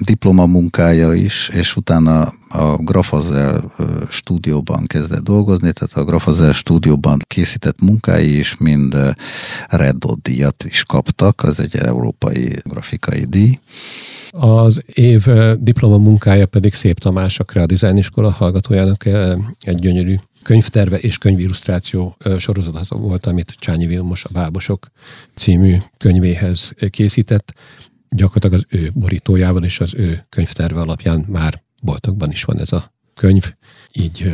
diplomamunkája 0.00 1.14
is, 1.14 1.48
és 1.52 1.76
utána 1.76 2.32
a 2.48 2.76
Grafazel 2.76 3.72
stúdióban 4.10 4.86
kezdett 4.86 5.22
dolgozni, 5.22 5.72
tehát 5.72 5.96
a 5.96 6.04
Grafazel 6.04 6.52
stúdióban 6.52 7.18
készített 7.26 7.80
munkái 7.80 8.38
is 8.38 8.56
mind 8.56 8.96
Red 9.68 10.04
díjat 10.22 10.64
is 10.64 10.82
kaptak, 10.84 11.42
az 11.42 11.60
egy 11.60 11.76
európai 11.76 12.56
grafikai 12.64 13.24
díj. 13.24 13.58
Az 14.30 14.82
év 14.86 15.26
diplomamunkája 15.58 16.46
pedig 16.46 16.74
Szép 16.74 16.98
Tamás, 16.98 17.38
a 17.38 17.44
Krea 17.44 17.66
Design 17.66 17.96
Iskola 17.96 18.30
hallgatójának 18.30 19.04
egy 19.60 19.78
gyönyörű 19.78 20.14
könyvterve 20.42 20.98
és 20.98 21.18
könyvillusztráció 21.18 22.16
sorozata 22.38 22.96
volt, 22.96 23.26
amit 23.26 23.54
Csányi 23.58 23.86
Vilmos 23.86 24.24
a 24.24 24.28
Bábosok 24.32 24.90
című 25.34 25.76
könyvéhez 25.96 26.72
készített 26.90 27.54
gyakorlatilag 28.10 28.54
az 28.54 28.78
ő 28.78 28.90
borítójával 28.94 29.64
és 29.64 29.80
az 29.80 29.94
ő 29.94 30.26
könyvterve 30.28 30.80
alapján 30.80 31.24
már 31.28 31.62
boltokban 31.82 32.30
is 32.30 32.44
van 32.44 32.58
ez 32.58 32.72
a 32.72 32.92
könyv. 33.14 33.52
Így 33.92 34.32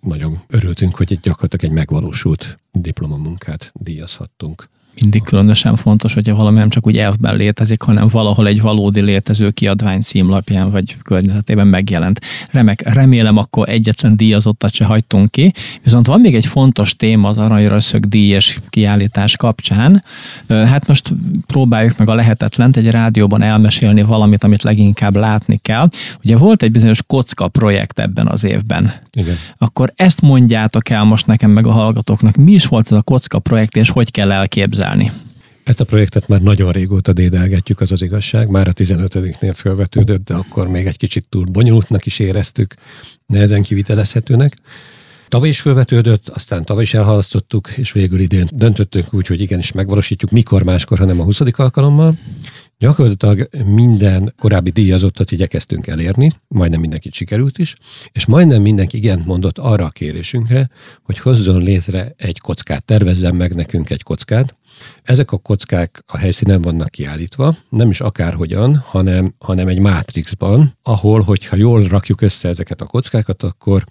nagyon 0.00 0.40
örültünk, 0.46 0.96
hogy 0.96 1.12
egy 1.12 1.20
gyakorlatilag 1.20 1.64
egy 1.64 1.78
megvalósult 1.78 2.58
diplomamunkát 2.72 3.70
díjazhattunk 3.74 4.68
mindig 5.00 5.22
különösen 5.22 5.76
fontos, 5.76 6.14
hogyha 6.14 6.34
valami 6.36 6.58
nem 6.58 6.68
csak 6.68 6.86
úgy 6.86 6.98
elfben 6.98 7.36
létezik, 7.36 7.82
hanem 7.82 8.08
valahol 8.08 8.46
egy 8.46 8.60
valódi 8.60 9.00
létező 9.00 9.50
kiadvány 9.50 10.00
címlapján 10.00 10.70
vagy 10.70 10.96
környezetében 11.02 11.66
megjelent. 11.66 12.20
Remek, 12.50 12.94
remélem 12.94 13.36
akkor 13.36 13.68
egyetlen 13.68 14.16
díjazottat 14.16 14.72
se 14.72 14.84
hagytunk 14.84 15.30
ki, 15.30 15.52
viszont 15.82 16.06
van 16.06 16.20
még 16.20 16.34
egy 16.34 16.46
fontos 16.46 16.96
téma 16.96 17.28
az 17.28 17.38
Aranyra 17.38 17.78
díjas 18.00 18.60
kiállítás 18.68 19.36
kapcsán. 19.36 20.04
Hát 20.48 20.86
most 20.86 21.12
próbáljuk 21.46 21.98
meg 21.98 22.08
a 22.08 22.14
lehetetlent 22.14 22.76
egy 22.76 22.90
rádióban 22.90 23.42
elmesélni 23.42 24.02
valamit, 24.02 24.44
amit 24.44 24.62
leginkább 24.62 25.16
látni 25.16 25.58
kell. 25.62 25.88
Ugye 26.24 26.36
volt 26.36 26.62
egy 26.62 26.70
bizonyos 26.70 27.02
kocka 27.06 27.48
projekt 27.48 27.98
ebben 27.98 28.26
az 28.26 28.44
évben. 28.44 28.92
Igen. 29.12 29.36
Akkor 29.58 29.92
ezt 29.96 30.20
mondjátok 30.20 30.88
el 30.88 31.04
most 31.04 31.26
nekem 31.26 31.50
meg 31.50 31.66
a 31.66 31.70
hallgatóknak, 31.72 32.36
mi 32.36 32.52
is 32.52 32.66
volt 32.66 32.86
ez 32.86 32.96
a 32.98 33.02
kocka 33.02 33.38
projekt, 33.38 33.76
és 33.76 33.90
hogy 33.90 34.10
kell 34.10 34.32
elképzelni? 34.32 34.88
Realizálni. 34.90 35.12
Ezt 35.64 35.80
a 35.80 35.84
projektet 35.84 36.28
már 36.28 36.40
nagyon 36.42 36.72
régóta 36.72 37.12
dédelgetjük, 37.12 37.80
az 37.80 37.92
az 37.92 38.02
igazság. 38.02 38.48
Már 38.48 38.68
a 38.68 38.72
15-nél 38.72 39.52
felvetődött, 39.54 40.24
de 40.24 40.34
akkor 40.34 40.68
még 40.68 40.86
egy 40.86 40.96
kicsit 40.96 41.26
túl 41.28 41.44
bonyolultnak 41.44 42.06
is 42.06 42.18
éreztük, 42.18 42.74
nehezen 43.26 43.62
kivitelezhetőnek. 43.62 44.56
Tavaly 45.30 45.48
is 45.48 45.60
felvetődött, 45.60 46.28
aztán 46.28 46.64
tavaly 46.64 46.82
is 46.82 46.94
elhalasztottuk, 46.94 47.68
és 47.76 47.92
végül 47.92 48.20
idén 48.20 48.48
döntöttünk 48.52 49.14
úgy, 49.14 49.26
hogy 49.26 49.40
igenis 49.40 49.72
megvalósítjuk, 49.72 50.30
mikor 50.30 50.62
máskor, 50.62 50.98
hanem 50.98 51.20
a 51.20 51.24
20. 51.24 51.40
alkalommal. 51.56 52.18
Gyakorlatilag 52.78 53.48
minden 53.64 54.34
korábbi 54.38 54.70
díjazottat 54.70 55.30
igyekeztünk 55.30 55.86
elérni, 55.86 56.32
majdnem 56.48 56.80
mindenkit 56.80 57.12
sikerült 57.12 57.58
is, 57.58 57.74
és 58.12 58.26
majdnem 58.26 58.62
mindenki 58.62 58.96
igent 58.96 59.26
mondott 59.26 59.58
arra 59.58 59.84
a 59.84 59.88
kérésünkre, 59.88 60.70
hogy 61.02 61.18
hozzon 61.18 61.62
létre 61.62 62.14
egy 62.16 62.38
kockát, 62.38 62.84
tervezzen 62.84 63.34
meg 63.34 63.54
nekünk 63.54 63.90
egy 63.90 64.02
kockát. 64.02 64.56
Ezek 65.02 65.32
a 65.32 65.38
kockák 65.38 66.02
a 66.06 66.16
helyszínen 66.16 66.60
vannak 66.62 66.88
kiállítva, 66.88 67.56
nem 67.68 67.90
is 67.90 68.00
akárhogyan, 68.00 68.76
hanem, 68.76 69.34
hanem 69.38 69.68
egy 69.68 69.78
mátrixban, 69.78 70.72
ahol, 70.82 71.20
hogyha 71.20 71.56
jól 71.56 71.82
rakjuk 71.82 72.20
össze 72.20 72.48
ezeket 72.48 72.80
a 72.80 72.86
kockákat, 72.86 73.42
akkor 73.42 73.84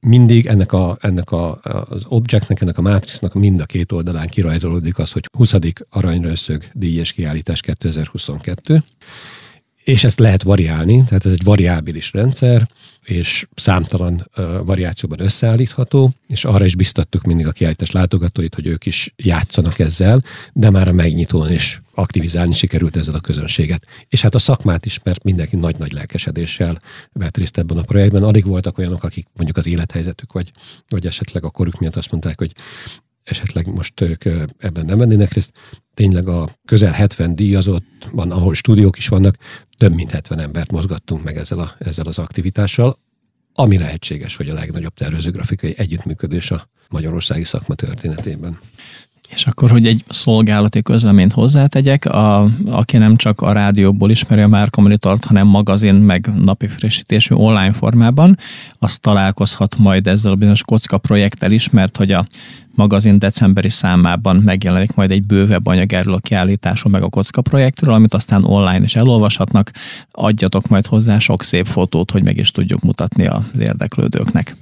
mindig 0.00 0.46
ennek, 0.46 0.72
a, 0.72 0.96
ennek 1.00 1.30
a, 1.30 1.58
az 1.62 2.02
objectnek, 2.08 2.60
ennek 2.60 2.78
a 2.78 2.82
mátrixnak 2.82 3.34
mind 3.34 3.60
a 3.60 3.64
két 3.64 3.92
oldalán 3.92 4.26
kirajzolódik 4.26 4.98
az, 4.98 5.12
hogy 5.12 5.28
20. 5.36 5.54
aranyrőszög 5.90 6.64
díjes 6.72 7.12
kiállítás 7.12 7.60
2022, 7.60 8.82
és 9.88 10.04
ezt 10.04 10.18
lehet 10.18 10.42
variálni, 10.42 11.04
tehát 11.04 11.26
ez 11.26 11.32
egy 11.32 11.44
variábilis 11.44 12.12
rendszer, 12.12 12.68
és 13.04 13.46
számtalan 13.54 14.30
variációban 14.64 15.20
összeállítható, 15.20 16.14
és 16.26 16.44
arra 16.44 16.64
is 16.64 16.76
biztattuk 16.76 17.22
mindig 17.22 17.46
a 17.46 17.52
kiállítás 17.52 17.90
látogatóit, 17.90 18.54
hogy 18.54 18.66
ők 18.66 18.86
is 18.86 19.14
játszanak 19.16 19.78
ezzel, 19.78 20.22
de 20.52 20.70
már 20.70 20.88
a 20.88 20.92
megnyitón 20.92 21.52
is 21.52 21.82
aktivizálni 21.94 22.54
sikerült 22.54 22.96
ezzel 22.96 23.14
a 23.14 23.20
közönséget. 23.20 23.86
És 24.08 24.20
hát 24.20 24.34
a 24.34 24.38
szakmát 24.38 24.86
is, 24.86 25.00
mert 25.02 25.24
mindenki 25.24 25.56
nagy-nagy 25.56 25.92
lelkesedéssel 25.92 26.80
vett 27.12 27.36
részt 27.36 27.58
ebben 27.58 27.78
a 27.78 27.82
projektben. 27.82 28.22
Alig 28.22 28.44
voltak 28.44 28.78
olyanok, 28.78 29.04
akik 29.04 29.26
mondjuk 29.32 29.56
az 29.56 29.66
élethelyzetük, 29.66 30.32
vagy, 30.32 30.52
vagy 30.88 31.06
esetleg 31.06 31.44
a 31.44 31.50
koruk 31.50 31.78
miatt 31.78 31.96
azt 31.96 32.10
mondták, 32.10 32.38
hogy 32.38 32.52
esetleg 33.28 33.66
most 33.66 34.00
ők 34.00 34.24
ebben 34.58 34.84
nem 34.84 34.98
vennének 34.98 35.32
részt. 35.32 35.52
Tényleg 35.94 36.28
a 36.28 36.58
közel 36.64 36.92
70 36.92 37.34
díjazott 37.34 38.08
van, 38.12 38.30
ahol 38.30 38.54
stúdiók 38.54 38.96
is 38.96 39.08
vannak, 39.08 39.36
több 39.76 39.94
mint 39.94 40.10
70 40.10 40.38
embert 40.38 40.70
mozgattunk 40.70 41.24
meg 41.24 41.36
ezzel, 41.36 41.58
a, 41.58 41.74
ezzel 41.78 42.06
az 42.06 42.18
aktivitással, 42.18 42.98
ami 43.54 43.78
lehetséges, 43.78 44.36
hogy 44.36 44.48
a 44.48 44.54
legnagyobb 44.54 44.94
tervezőgrafikai 44.94 45.74
együttműködés 45.76 46.50
a 46.50 46.68
magyarországi 46.88 47.44
szakma 47.44 47.74
történetében. 47.74 48.60
És 49.28 49.46
akkor, 49.46 49.70
hogy 49.70 49.86
egy 49.86 50.04
szolgálati 50.08 50.82
közleményt 50.82 51.32
hozzátegyek, 51.32 52.04
a, 52.04 52.48
aki 52.66 52.96
nem 52.96 53.16
csak 53.16 53.40
a 53.40 53.52
rádióból 53.52 54.10
ismeri 54.10 54.40
a 54.40 54.48
Márka 54.48 54.80
Monitort, 54.80 55.24
hanem 55.24 55.46
magazin, 55.46 55.94
meg 55.94 56.30
napi 56.36 56.68
frissítésű 56.68 57.34
online 57.34 57.72
formában, 57.72 58.38
azt 58.78 59.00
találkozhat 59.00 59.76
majd 59.78 60.06
ezzel 60.06 60.32
a 60.32 60.34
bizonyos 60.34 60.62
kocka 60.62 60.98
projekttel 60.98 61.52
is, 61.52 61.70
mert 61.70 61.96
hogy 61.96 62.12
a 62.12 62.26
magazin 62.74 63.18
decemberi 63.18 63.70
számában 63.70 64.36
megjelenik 64.36 64.94
majd 64.94 65.10
egy 65.10 65.22
bővebb 65.22 65.66
anyag 65.66 65.92
erről 65.92 66.14
a 66.14 66.18
kiállításról, 66.18 66.92
meg 66.92 67.02
a 67.02 67.08
kocka 67.08 67.40
projektről, 67.40 67.94
amit 67.94 68.14
aztán 68.14 68.44
online 68.44 68.84
is 68.84 68.96
elolvashatnak. 68.96 69.70
Adjatok 70.10 70.68
majd 70.68 70.86
hozzá 70.86 71.18
sok 71.18 71.42
szép 71.42 71.66
fotót, 71.66 72.10
hogy 72.10 72.22
meg 72.22 72.36
is 72.36 72.50
tudjuk 72.50 72.80
mutatni 72.80 73.26
az 73.26 73.42
érdeklődőknek. 73.60 74.56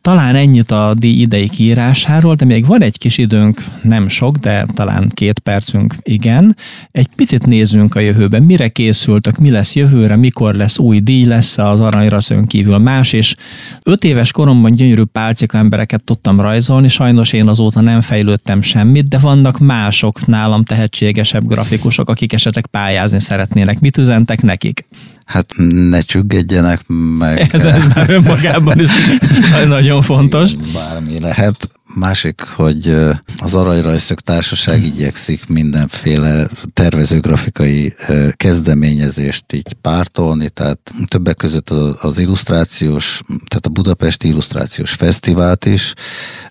Talán 0.00 0.34
ennyit 0.34 0.70
a 0.70 0.94
díj 0.98 1.20
idei 1.20 1.48
kiírásáról, 1.48 2.34
de 2.34 2.44
még 2.44 2.66
van 2.66 2.82
egy 2.82 2.98
kis 2.98 3.18
időnk, 3.18 3.64
nem 3.82 4.08
sok, 4.08 4.36
de 4.36 4.66
talán 4.74 5.10
két 5.14 5.38
percünk, 5.38 5.94
igen. 6.02 6.56
Egy 6.90 7.08
picit 7.16 7.46
nézzünk 7.46 7.94
a 7.94 8.00
jövőben, 8.00 8.42
mire 8.42 8.68
készültök, 8.68 9.38
mi 9.38 9.50
lesz 9.50 9.74
jövőre, 9.74 10.16
mikor 10.16 10.54
lesz 10.54 10.78
új 10.78 10.98
díj, 10.98 11.24
lesz 11.24 11.58
az 11.58 11.80
aranyraszön 11.80 12.46
kívül 12.46 12.78
más, 12.78 13.12
és 13.12 13.36
öt 13.82 14.04
éves 14.04 14.32
koromban 14.32 14.74
gyönyörű 14.74 15.04
pálcika 15.04 15.58
embereket 15.58 16.04
tudtam 16.04 16.40
rajzolni, 16.40 16.88
sajnos 16.88 17.32
én 17.32 17.48
azóta 17.48 17.80
nem 17.80 18.00
fejlődtem 18.00 18.62
semmit, 18.62 19.08
de 19.08 19.18
vannak 19.18 19.58
mások 19.58 20.26
nálam 20.26 20.64
tehetségesebb 20.64 21.46
grafikusok, 21.46 22.08
akik 22.08 22.32
esetleg 22.32 22.66
pályázni 22.66 23.20
szeretnének. 23.20 23.80
Mit 23.80 23.98
üzentek 23.98 24.42
nekik? 24.42 24.84
Hát 25.30 25.54
ne 25.88 26.00
csüggedjenek 26.00 26.80
meg. 27.18 27.48
Ez, 27.52 27.64
ez 27.64 27.94
már 27.94 28.10
önmagában 28.10 28.80
is 28.80 28.90
nagyon 29.68 29.89
fontos. 30.00 30.54
Bármi 30.54 31.20
lehet. 31.20 31.68
Másik, 31.94 32.40
hogy 32.40 32.96
az 33.38 33.54
Aranyrajszök 33.54 34.20
Társaság 34.20 34.84
igyekszik 34.84 35.46
mindenféle 35.46 36.48
tervezőgrafikai 36.72 37.94
kezdeményezést 38.34 39.52
így 39.52 39.72
pártolni, 39.72 40.48
tehát 40.48 40.92
többek 41.06 41.36
között 41.36 41.70
az 42.00 42.18
illusztrációs, 42.18 43.20
tehát 43.26 43.66
a 43.66 43.68
Budapesti 43.68 44.28
Illusztrációs 44.28 44.92
Fesztivált 44.92 45.64
is. 45.64 45.92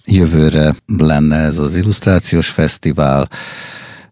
Jövőre 0.06 0.76
lenne 0.98 1.38
ez 1.38 1.58
az 1.58 1.76
illusztrációs 1.76 2.48
fesztivál, 2.48 3.30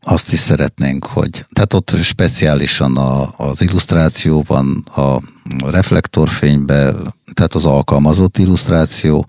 azt 0.10 0.34
is 0.34 0.40
szeretnénk, 0.40 1.06
hogy 1.06 1.46
tehát 1.54 1.74
ott 1.74 1.96
speciálisan 2.02 2.98
a, 2.98 3.34
az 3.38 3.62
illusztrációban, 3.62 4.84
a 4.96 5.22
reflektorfénybe, 5.66 6.94
tehát 7.34 7.54
az 7.56 7.66
alkalmazott 7.66 8.38
illusztráció, 8.38 9.26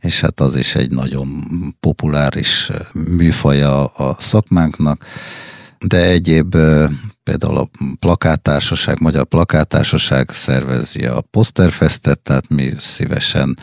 és 0.00 0.20
hát 0.20 0.40
az 0.40 0.56
is 0.56 0.74
egy 0.74 0.90
nagyon 0.90 1.44
populáris 1.80 2.70
műfaja 2.92 3.84
a 3.84 4.16
szakmánknak, 4.18 5.04
de 5.78 6.02
egyéb 6.02 6.56
például 7.28 7.56
a 7.56 7.68
plakáttársaság, 7.98 9.00
Magyar 9.00 9.24
Plakáttársaság 9.24 10.30
szervezi 10.30 11.06
a 11.06 11.20
poszterfestet, 11.20 12.18
tehát 12.18 12.48
mi 12.48 12.70
szívesen 12.78 13.58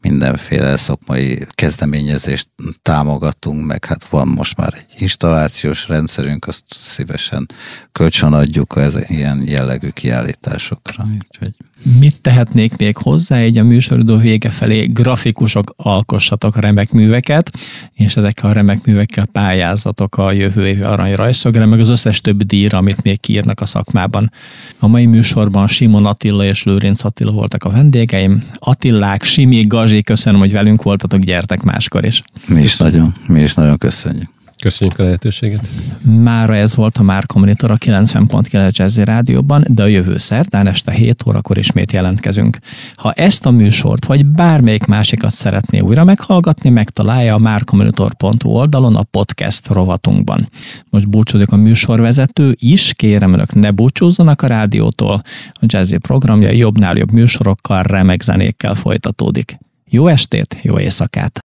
mindenféle 0.00 0.76
szakmai 0.76 1.46
kezdeményezést 1.50 2.48
támogatunk, 2.82 3.66
meg 3.66 3.84
hát 3.84 4.04
van 4.04 4.28
most 4.28 4.56
már 4.56 4.74
egy 4.76 5.00
installációs 5.02 5.88
rendszerünk, 5.88 6.46
azt 6.46 6.64
szívesen 6.68 7.46
kölcsönadjuk 7.92 8.74
ez 8.76 8.98
ilyen 9.08 9.42
jellegű 9.46 9.88
kiállításokra. 9.88 11.06
Úgyhogy 11.30 11.54
Mit 11.98 12.20
tehetnék 12.20 12.76
még 12.76 12.96
hozzá, 12.96 13.36
egy 13.36 13.58
a 13.58 13.64
műsoridó 13.64 14.16
vége 14.16 14.50
felé 14.50 14.86
grafikusok 14.86 15.74
alkossatok 15.76 16.56
remek 16.56 16.92
műveket, 16.92 17.50
és 17.92 18.16
ezekkel 18.16 18.50
a 18.50 18.52
remek 18.52 18.84
művekkel 18.84 19.26
pályázatok 19.26 20.16
a 20.16 20.32
jövő 20.32 20.66
évi 20.66 20.82
aranyrajszogra, 20.82 21.66
meg 21.66 21.80
az 21.80 21.88
összes 21.88 22.20
többi 22.20 22.44
díjra, 22.44 22.78
amit 22.78 23.02
még 23.10 23.20
kiírnak 23.20 23.60
a 23.60 23.66
szakmában. 23.66 24.32
A 24.78 24.86
mai 24.86 25.06
műsorban 25.06 25.66
Simon 25.66 26.06
Attila 26.06 26.44
és 26.44 26.62
Lőrinc 26.62 27.04
Attila 27.04 27.30
voltak 27.30 27.64
a 27.64 27.70
vendégeim. 27.70 28.44
Attillák, 28.58 29.22
Simi, 29.22 29.66
Gazsi, 29.66 30.02
köszönöm, 30.02 30.40
hogy 30.40 30.52
velünk 30.52 30.82
voltatok, 30.82 31.20
gyertek 31.20 31.62
máskor 31.62 32.04
is. 32.04 32.22
Mi 32.46 32.60
is 32.60 32.76
nagyon, 32.76 33.14
mi 33.26 33.40
is 33.40 33.54
nagyon 33.54 33.78
köszönjük. 33.78 34.28
Köszönjük 34.60 34.98
a 34.98 35.02
lehetőséget. 35.02 35.68
Mára 36.04 36.54
ez 36.54 36.74
volt 36.74 36.96
a 36.96 37.02
Márka 37.02 37.38
Monitor 37.38 37.70
a 37.70 37.78
90.9 37.78 38.76
Jazzy 38.76 39.04
Rádióban, 39.04 39.64
de 39.68 39.82
a 39.82 39.86
jövő 39.86 40.16
szerdán 40.16 40.66
este 40.66 40.92
7 40.92 41.26
órakor 41.26 41.58
ismét 41.58 41.92
jelentkezünk. 41.92 42.58
Ha 42.92 43.12
ezt 43.12 43.46
a 43.46 43.50
műsort, 43.50 44.04
vagy 44.04 44.26
bármelyik 44.26 44.84
másikat 44.84 45.30
szeretné 45.30 45.78
újra 45.78 46.04
meghallgatni, 46.04 46.70
megtalálja 46.70 47.34
a 47.34 47.38
márkamonitor.hu 47.38 48.50
oldalon 48.50 48.96
a 48.96 49.02
podcast 49.02 49.68
rovatunkban. 49.68 50.48
Most 50.90 51.08
búcsúzik 51.08 51.52
a 51.52 51.56
műsorvezető 51.56 52.56
is, 52.58 52.92
kérem 52.94 53.32
önök 53.32 53.54
ne 53.54 53.70
búcsúzzanak 53.70 54.42
a 54.42 54.46
rádiótól. 54.46 55.22
A 55.52 55.64
Jazzy 55.66 55.98
programja 55.98 56.50
jobbnál 56.50 56.96
jobb 56.96 57.12
műsorokkal, 57.12 57.82
remek 57.82 58.22
zenékkel 58.22 58.74
folytatódik. 58.74 59.58
Jó 59.92 60.06
estét, 60.06 60.56
jó 60.62 60.78
éjszakát! 60.78 61.38